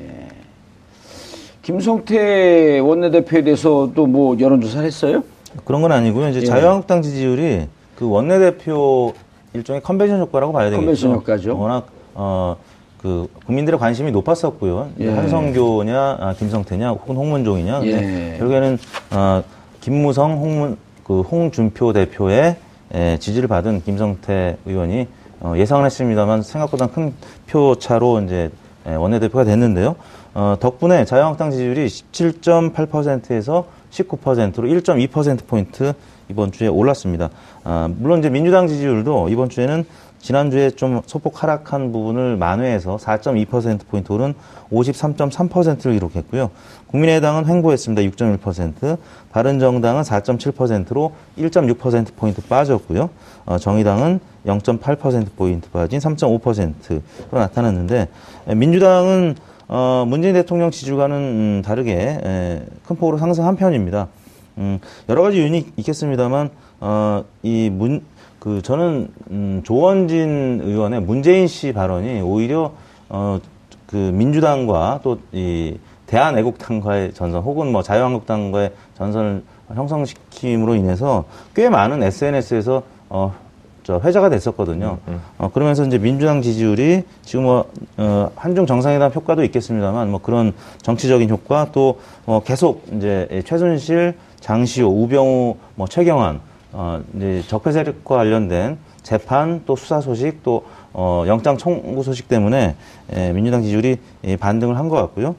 김성태 1.63 2.79
원내대표에 2.81 3.43
대해서도 3.43 4.07
뭐 4.07 4.39
여론조사를 4.39 4.87
했어요? 4.87 5.25
그런 5.65 5.81
건 5.83 5.93
아니고요. 5.93 6.29
이제 6.29 6.41
예. 6.41 6.45
자유한국당 6.45 7.03
지지율이 7.03 7.67
그 7.97 8.09
원내대표 8.09 9.15
일종의 9.55 9.83
컨벤션 9.83 10.21
효과라고 10.21 10.53
봐야 10.53 10.67
되겠죠. 10.67 10.81
컨벤션 10.81 11.13
효과죠. 11.13 11.59
워낙 11.59 11.87
어 12.15 12.57
그 13.05 13.29
국민들의 13.45 13.79
관심이 13.79 14.11
높았었고요. 14.13 14.89
예. 15.01 15.11
한성교냐, 15.11 16.17
아, 16.21 16.35
김성태냐, 16.39 16.89
혹은 16.89 17.17
홍문종이냐. 17.17 17.81
근데 17.81 18.33
예. 18.33 18.39
결국에는 18.39 18.79
어, 19.11 19.43
김무성, 19.83 20.39
홍문 20.39 20.79
그 21.05 21.21
홍준표 21.21 21.93
대표의 21.93 22.57
에, 22.93 23.19
지지를 23.19 23.49
받은 23.49 23.83
김성태 23.85 24.59
의원이 24.67 25.09
어, 25.41 25.55
예상은 25.57 25.85
했습니다만 25.85 26.43
생각보다 26.43 26.87
큰 26.87 27.15
표차로 27.47 28.23
이제 28.23 28.51
에, 28.87 28.95
원내대표가 28.95 29.45
됐는데요. 29.45 29.97
어, 30.35 30.57
덕분에 30.59 31.05
자유한국당 31.05 31.51
지지율이 31.51 31.87
17.8%에서 31.87 33.67
19%로 33.91 34.69
1.2%포인트 34.69 35.93
이번 36.29 36.53
주에 36.53 36.69
올랐습니다. 36.69 37.31
아, 37.65 37.89
물론 37.97 38.19
이제 38.19 38.31
민주당 38.31 38.67
지지율도 38.67 39.29
이번 39.29 39.49
주에는 39.49 39.85
지난주에 40.25 40.71
좀 40.71 41.03
소폭 41.05 41.43
하락한 41.43 41.93
부분을 41.93 42.39
만회해서 42.39 42.97
4.2%포인트 42.97 44.11
오른 44.11 44.33
53.3%를 44.73 45.93
기록했고요. 45.93 46.51
국민의당은 46.87 47.47
횡보했습니다. 47.47 48.01
6.1%. 48.11 48.97
바른정당은 49.33 50.01
4.7%로 50.01 51.13
1.6%포인트 51.37 52.41
빠졌고요. 52.49 53.11
어, 53.45 53.59
정의당은 53.59 54.19
0.8%포인트 54.47 55.69
빠진 55.69 55.99
3.5%로 55.99 57.39
나타났는데, 57.39 58.09
에, 58.49 58.55
민주당은 58.55 59.37
어, 59.69 60.07
문재인 60.09 60.33
대통령 60.33 60.71
지지율과는 60.71 61.17
음, 61.17 61.63
다르게 61.63 62.19
에, 62.25 62.63
큰 62.87 62.97
폭으로 62.97 63.19
상승한 63.19 63.57
편입니다. 63.57 64.09
음, 64.57 64.79
여러 65.11 65.21
가지 65.21 65.39
요인이 65.39 65.73
있겠습니다만, 65.77 66.49
어, 66.81 67.25
이 67.43 67.69
문, 67.71 68.03
그, 68.45 68.61
저는, 68.61 69.09
음, 69.31 69.63
조원진 69.65 70.61
의원의 70.63 71.01
문재인 71.01 71.47
씨 71.47 71.73
발언이 71.73 72.21
오히려, 72.21 72.73
어, 73.09 73.41
그 73.87 73.97
민주당과 73.97 75.01
또 75.03 75.19
이 75.33 75.79
대한애국당과의 76.07 77.13
전선 77.15 77.43
혹은 77.43 77.73
뭐 77.73 77.83
자유한국당과의 77.83 78.73
전선을 78.97 79.43
형성시킴으로 79.75 80.75
인해서 80.75 81.25
꽤 81.55 81.69
많은 81.69 82.03
SNS에서 82.03 82.83
어, 83.09 83.35
저 83.83 84.01
회자가 84.03 84.29
됐었거든요. 84.29 84.99
어, 85.39 85.51
그러면서 85.53 85.85
이제 85.85 85.99
민주당 85.99 86.41
지지율이 86.41 87.03
지금 87.23 87.45
뭐, 87.45 87.65
어, 87.97 88.31
한중 88.37 88.67
정상회담 88.67 89.13
효과도 89.13 89.43
있겠습니다만 89.45 90.11
뭐 90.11 90.21
그런 90.23 90.53
정치적인 90.83 91.29
효과 91.31 91.69
또 91.73 92.01
어, 92.27 92.41
계속 92.45 92.87
이제 92.93 93.43
최순실, 93.45 94.15
장시호, 94.41 94.89
우병우, 94.89 95.57
뭐 95.75 95.87
최경환, 95.89 96.41
어, 96.77 97.01
이제 97.17 97.43
적폐 97.47 97.71
세력과 97.73 98.17
관련된 98.17 98.79
재판 99.03 99.63
또 99.65 99.77
수사 99.77 100.01
소식 100.01 100.43
또 100.43 100.65
어, 100.93 101.25
영장 101.27 101.57
청구 101.57 102.03
소식 102.03 102.29
때문에 102.29 102.75
에, 103.13 103.33
민주당 103.33 103.63
지지율이 103.63 103.99
예, 104.25 104.37
반등을 104.37 104.77
한 104.77 104.89
것 104.89 104.97
같고요. 104.97 105.37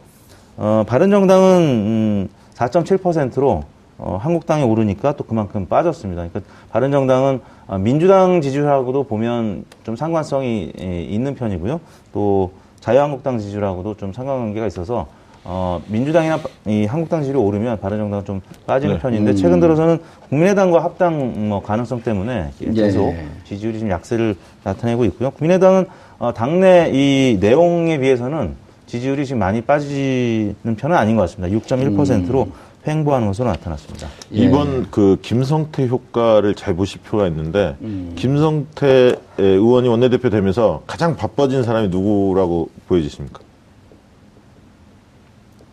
어, 0.58 0.84
바른정당은 0.88 1.58
음, 1.62 2.30
4.7%로 2.56 3.64
어, 3.98 4.18
한국당이 4.22 4.64
오르니까 4.64 5.14
또 5.18 5.24
그만큼 5.26 5.66
빠졌습니다. 5.68 6.28
그러니까 6.28 6.42
바른정당은 6.72 7.42
아, 7.68 7.78
민주당 7.78 8.42
지지율하고도 8.42 9.04
보면 9.04 9.66
좀 9.84 9.96
상관성이 9.96 10.72
예, 10.80 11.02
있는 11.02 11.36
편이고요. 11.36 11.82
또 12.14 12.52
자유한국당 12.80 13.40
지지율하고도 13.40 13.96
좀 13.98 14.14
상관관계가 14.14 14.68
있어서 14.68 15.08
어, 15.48 15.80
민주당이나 15.88 16.38
바- 16.38 16.50
이 16.68 16.86
한국당 16.86 17.22
지지율이 17.22 17.40
오르면 17.40 17.80
바른정당은 17.80 18.26
좀 18.26 18.42
빠지는 18.66 18.96
네. 18.96 19.02
편인데 19.02 19.36
최근 19.36 19.60
들어서는 19.60 20.00
국민의당과 20.30 20.84
합당 20.84 21.48
뭐 21.50 21.62
가능성 21.62 22.02
때문에 22.02 22.50
계속 22.74 23.10
예. 23.10 23.26
지지율이 23.46 23.80
좀 23.80 23.90
약세를 23.92 24.36
나타내고 24.64 25.06
있고요. 25.06 25.30
국민의당은 25.32 25.86
어, 26.18 26.34
당내 26.34 26.90
이 26.94 27.38
내용에 27.40 28.00
비해서는 28.00 28.56
지지율이 28.88 29.26
지금 29.26 29.40
많이 29.40 29.62
빠지는 29.62 30.76
편은 30.78 30.96
아닌 30.96 31.16
것 31.16 31.24
같습니다. 31.24 31.56
6.1%로 31.60 32.48
횡보하는 32.88 33.28
것으로 33.28 33.48
나타났습니다. 33.50 34.08
예. 34.34 34.38
이번 34.38 34.88
그 34.90 35.18
김성태 35.22 35.88
효과를 35.88 36.56
잘 36.56 36.76
보실 36.76 37.02
필요가 37.02 37.28
있는데 37.28 37.76
음. 37.82 38.14
김성태 38.16 39.16
의원이 39.38 39.88
원내대표 39.90 40.30
되면서 40.32 40.82
가장 40.88 41.16
바빠진 41.16 41.62
사람이 41.64 41.90
누구라고 41.90 42.70
보여지십니까? 42.88 43.45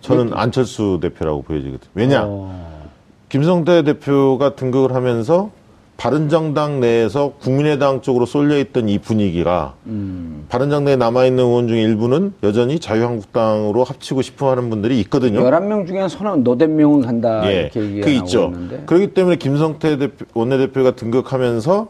저는 0.02 0.32
안철수 0.34 0.98
대표라고 1.00 1.42
보여지거든요. 1.42 1.90
왜냐? 1.94 2.24
어, 2.26 2.90
김성태 3.28 3.82
대표가 3.84 4.54
등극을 4.54 4.94
하면서 4.94 5.50
바른정당 5.96 6.80
내에서 6.80 7.34
국민의당 7.40 8.00
쪽으로 8.00 8.26
쏠려 8.26 8.58
있던 8.58 8.88
이 8.88 8.98
분위기가 8.98 9.74
음. 9.86 10.46
바른정당에 10.48 10.96
남아 10.96 11.26
있는 11.26 11.44
의원 11.44 11.68
중에 11.68 11.80
일부는 11.80 12.34
여전히 12.42 12.80
자유한국당으로 12.80 13.84
합치고 13.84 14.20
싶어 14.22 14.50
하는 14.50 14.68
분들이 14.68 14.98
있거든요. 15.02 15.40
11명 15.40 15.86
중에 15.86 16.00
한 16.00 16.08
서너 16.08 16.36
너댓 16.36 16.66
명은 16.66 17.02
간다 17.02 17.42
예, 17.46 17.60
이렇게 17.60 17.80
얘기가 17.80 18.06
나오고 18.10 18.24
있죠. 18.24 18.50
있는데. 18.52 18.82
그렇기 18.86 19.14
때문에 19.14 19.36
김성태 19.36 19.98
대표, 19.98 20.24
원내대표가 20.34 20.96
등극하면서 20.96 21.86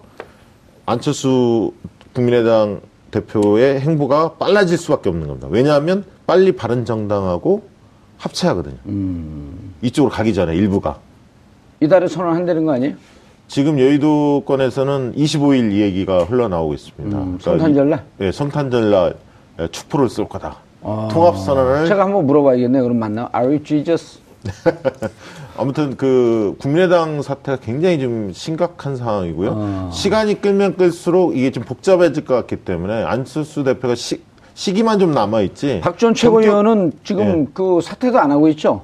안철수 0.84 1.72
국민의당 2.12 2.82
대표의 3.12 3.80
행보가 3.80 4.34
빨라질 4.34 4.76
수밖에 4.76 5.08
없는 5.08 5.26
겁니다. 5.26 5.48
왜냐하면 5.50 6.04
빨리 6.26 6.52
바른정당하고 6.52 7.71
합체하거든요. 8.22 8.76
음. 8.86 9.74
이쪽으로 9.82 10.12
가기 10.12 10.32
전에 10.32 10.54
일부가. 10.54 10.98
이달에 11.80 12.06
선언한다는 12.06 12.64
거 12.64 12.72
아니에요? 12.74 12.94
지금 13.48 13.78
여의도권에서는 13.78 15.14
25일 15.16 15.72
이 15.72 15.80
얘기가 15.80 16.24
흘러나오고 16.24 16.74
있습니다. 16.74 17.18
음, 17.18 17.38
그러니까 17.38 17.44
성탄절날? 17.44 18.04
이- 18.20 18.24
예, 18.24 18.32
성탄절날 18.32 19.14
예, 19.60 19.68
축포를 19.68 20.08
쏠 20.08 20.28
거다. 20.28 20.56
아. 20.84 21.08
통합선언을 21.12 21.86
제가 21.88 22.04
한번 22.04 22.26
물어봐야겠네요. 22.26 22.82
그럼 22.82 22.98
만나. 22.98 23.28
Are 23.34 23.48
you 23.48 23.62
Jesus? 23.62 24.20
아무튼 25.58 25.96
그 25.96 26.54
국민의당 26.58 27.20
사태가 27.22 27.58
굉장히 27.58 28.00
좀 28.00 28.32
심각한 28.32 28.96
상황이고요. 28.96 29.54
아. 29.56 29.90
시간이 29.92 30.40
끌면 30.40 30.76
끌수록 30.76 31.36
이게 31.36 31.50
좀 31.50 31.64
복잡해질 31.64 32.24
것 32.24 32.34
같기 32.34 32.56
때문에 32.64 33.02
안철수 33.04 33.62
대표가 33.64 33.94
시, 33.94 34.22
시기만 34.54 34.98
좀 34.98 35.12
남아 35.12 35.40
있지. 35.42 35.80
박지원 35.82 36.14
최고위원은 36.14 36.92
지금 37.04 37.46
그 37.52 37.80
사퇴도 37.82 38.18
안 38.18 38.30
하고 38.30 38.48
있죠? 38.48 38.82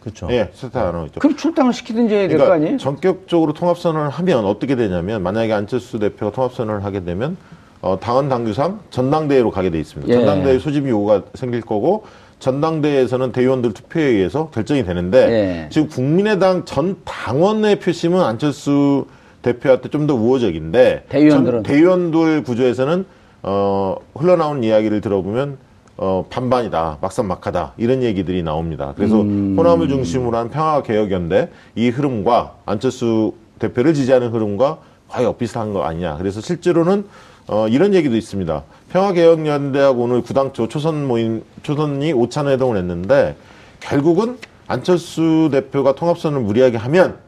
그렇죠. 0.00 0.28
예, 0.30 0.50
사퇴 0.54 0.78
안 0.78 0.94
하고 0.94 1.06
있죠. 1.06 1.20
그럼 1.20 1.36
출당을 1.36 1.72
시키든지 1.72 2.14
해야 2.14 2.28
될거 2.28 2.52
아니에요? 2.52 2.76
전격적으로 2.78 3.52
통합선언을 3.52 4.08
하면 4.10 4.44
어떻게 4.44 4.76
되냐면 4.76 5.22
만약에 5.22 5.52
안철수 5.52 5.98
대표가 5.98 6.32
통합선언을 6.32 6.84
하게 6.84 7.04
되면 7.04 7.36
어, 7.82 7.98
당헌 8.00 8.28
당규상 8.28 8.80
전당대회로 8.90 9.50
가게 9.50 9.70
돼 9.70 9.78
있습니다. 9.78 10.10
예. 10.12 10.16
전당대회 10.16 10.58
소집 10.58 10.88
요구가 10.88 11.22
생길 11.34 11.60
거고 11.60 12.04
전당대회에서는 12.38 13.32
대의원들 13.32 13.72
투표에 13.72 14.04
의해서 14.04 14.50
결정이 14.50 14.84
되는데 14.84 15.18
예. 15.64 15.68
지금 15.70 15.88
국민의당 15.88 16.64
전 16.64 16.96
당원의 17.04 17.78
표심은 17.80 18.20
안철수 18.20 19.06
대표한테 19.42 19.88
좀 19.90 20.06
더 20.06 20.14
우호적인데 20.14 21.04
대의원들은? 21.08 21.62
전 21.62 21.62
대의원들 21.62 22.42
구조에서는 22.44 23.04
어, 23.46 23.96
흘러나온 24.14 24.64
이야기를 24.64 25.00
들어보면 25.00 25.56
어, 25.96 26.26
반반이다, 26.28 26.98
막상막하다 27.00 27.72
이런 27.78 28.02
얘기들이 28.02 28.42
나옵니다. 28.42 28.92
그래서 28.96 29.22
음. 29.22 29.54
호남을 29.56 29.88
중심으로 29.88 30.36
한 30.36 30.50
평화 30.50 30.82
개혁연대 30.82 31.48
이 31.74 31.88
흐름과 31.88 32.56
안철수 32.66 33.32
대표를 33.60 33.94
지지하는 33.94 34.28
흐름과 34.30 34.78
거의 35.08 35.26
엇비슷한 35.26 35.72
거 35.72 35.84
아니냐. 35.84 36.16
그래서 36.18 36.40
실제로는 36.40 37.06
어, 37.46 37.68
이런 37.68 37.94
얘기도 37.94 38.16
있습니다. 38.16 38.64
평화개혁연대하고 38.90 40.02
오늘 40.02 40.22
구당초 40.22 40.66
초선 40.66 41.06
모임 41.06 41.44
초선이 41.62 42.12
오찬 42.12 42.48
회동을 42.48 42.76
했는데 42.76 43.36
결국은 43.78 44.36
안철수 44.66 45.48
대표가 45.52 45.94
통합선을 45.94 46.40
무리하게 46.40 46.76
하면 46.78 47.18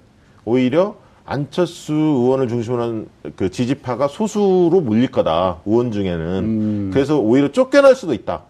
오히려 0.45 0.97
안철수 1.29 1.93
의원을 1.93 2.49
중심으로 2.49 2.83
한 2.83 3.07
그 3.37 3.51
지지파가 3.51 4.09
소수로 4.09 4.81
몰릴 4.81 5.11
거다. 5.11 5.59
의원 5.67 5.93
중에는. 5.93 6.91
그래서 6.93 7.19
오히려 7.19 7.53
쫓겨날 7.53 7.95
수도 7.95 8.15
있다. 8.15 8.43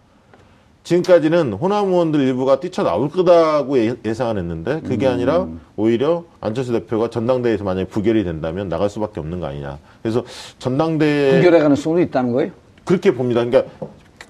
지금까지는 0.84 1.52
호남 1.54 1.88
의원들 1.88 2.20
일부가 2.20 2.60
뛰쳐나올 2.60 3.10
거다고 3.10 3.76
예- 3.78 3.96
예상을 4.04 4.38
했는데 4.38 4.80
그게 4.80 5.06
아니라 5.06 5.46
오히려 5.76 6.24
안철수 6.40 6.72
대표가 6.72 7.10
전당대회에서 7.10 7.64
만약에 7.64 7.88
부결이 7.88 8.24
된다면 8.24 8.68
나갈 8.68 8.88
수밖에 8.88 9.20
없는 9.20 9.40
거 9.40 9.46
아니냐. 9.46 9.78
그래서 10.02 10.24
전당대회 10.58 11.38
부결해 11.38 11.58
가능성도 11.60 12.00
있다는 12.00 12.32
거예요? 12.32 12.52
그렇게 12.84 13.12
봅니다. 13.12 13.44
그러니까 13.44 13.70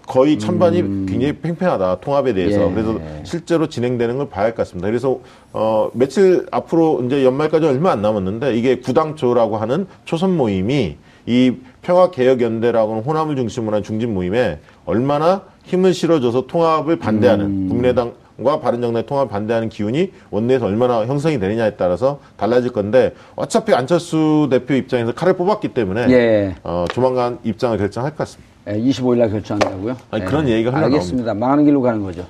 거의 0.08 0.38
찬반이 0.38 0.80
굉장히 1.06 1.34
팽팽하다 1.34 2.00
통합에 2.00 2.32
대해서 2.32 2.66
예. 2.68 2.72
그래서 2.72 2.98
실제로 3.24 3.68
진행되는 3.68 4.16
걸 4.16 4.28
봐야 4.30 4.46
할 4.46 4.50
것 4.52 4.56
같습니다. 4.62 4.88
그래서 4.88 5.20
어 5.52 5.90
며칠 5.92 6.46
앞으로 6.50 7.02
이제 7.04 7.24
연말까지 7.24 7.66
얼마 7.66 7.92
안 7.92 8.00
남았는데 8.00 8.56
이게 8.56 8.80
구당초라고 8.80 9.58
하는 9.58 9.86
초선 10.06 10.34
모임이 10.36 10.96
이 11.26 11.52
평화개혁연대라고 11.82 12.92
하는 12.92 13.04
호남을 13.04 13.36
중심으로 13.36 13.76
한 13.76 13.82
중진 13.82 14.14
모임에 14.14 14.60
얼마나 14.86 15.42
힘을 15.64 15.92
실어줘서 15.92 16.46
통합을 16.46 16.98
반대하는 16.98 17.68
국민의당 17.68 18.14
과 18.42 18.60
바른정당의 18.60 19.04
통합을 19.04 19.28
반대하는 19.28 19.68
기운이 19.68 20.12
원내에서 20.30 20.66
얼마나 20.66 21.04
형성이 21.04 21.40
되느냐에 21.40 21.72
따라서 21.72 22.20
달라질 22.36 22.72
건데 22.72 23.12
어차피 23.34 23.74
안철수 23.74 24.46
대표 24.48 24.74
입장에서 24.74 25.12
칼을 25.12 25.32
뽑았기 25.32 25.74
때문에 25.74 26.06
예. 26.10 26.54
어, 26.62 26.84
조만간 26.92 27.40
입장을 27.42 27.76
결정할 27.76 28.12
것 28.12 28.18
같습니다. 28.18 28.48
25일 28.76 29.18
날 29.18 29.30
결정한다고요? 29.30 29.96
아니, 30.10 30.24
그런 30.24 30.48
얘기가 30.48 30.70
흘러나옵니다. 30.70 30.96
알겠습니다. 30.96 31.34
망하는 31.34 31.64
길로 31.64 31.80
가는 31.82 32.02
거죠. 32.02 32.26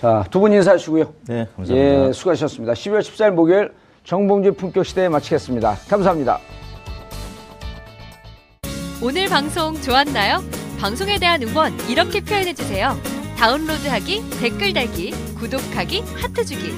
자, 0.00 0.24
두 0.30 0.40
분 0.40 0.52
인사하시고요. 0.52 1.12
네, 1.28 1.46
감사합니다. 1.56 2.08
예, 2.08 2.12
수고하셨습니다. 2.12 2.72
12월 2.74 3.00
14일 3.00 3.30
목요일 3.30 3.72
정봉주 4.04 4.54
품격 4.54 4.84
시대에 4.84 5.08
마치겠습니다. 5.08 5.76
감사합니다. 5.88 6.38
오늘 9.02 9.28
방송 9.28 9.74
좋았나요? 9.80 10.42
방송에 10.80 11.18
대한 11.18 11.42
응원 11.42 11.72
이렇게 11.88 12.20
표현해 12.20 12.52
주세요. 12.54 12.96
다운로드하기, 13.38 14.22
댓글 14.40 14.72
달기, 14.72 15.10
구독하기, 15.38 16.00
하트 16.16 16.44
주기. 16.44 16.70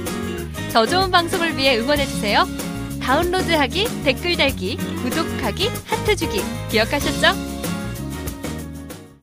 저 0.71 0.87
좋은 0.87 1.11
방송을 1.11 1.57
위해 1.57 1.79
응원해 1.79 2.05
주세요. 2.07 2.45
다운로드하기, 3.03 4.03
댓글 4.05 4.37
달기, 4.37 4.77
구독하기, 4.77 5.69
하트 5.87 6.16
주기. 6.16 6.40
기억하셨죠? 6.71 7.56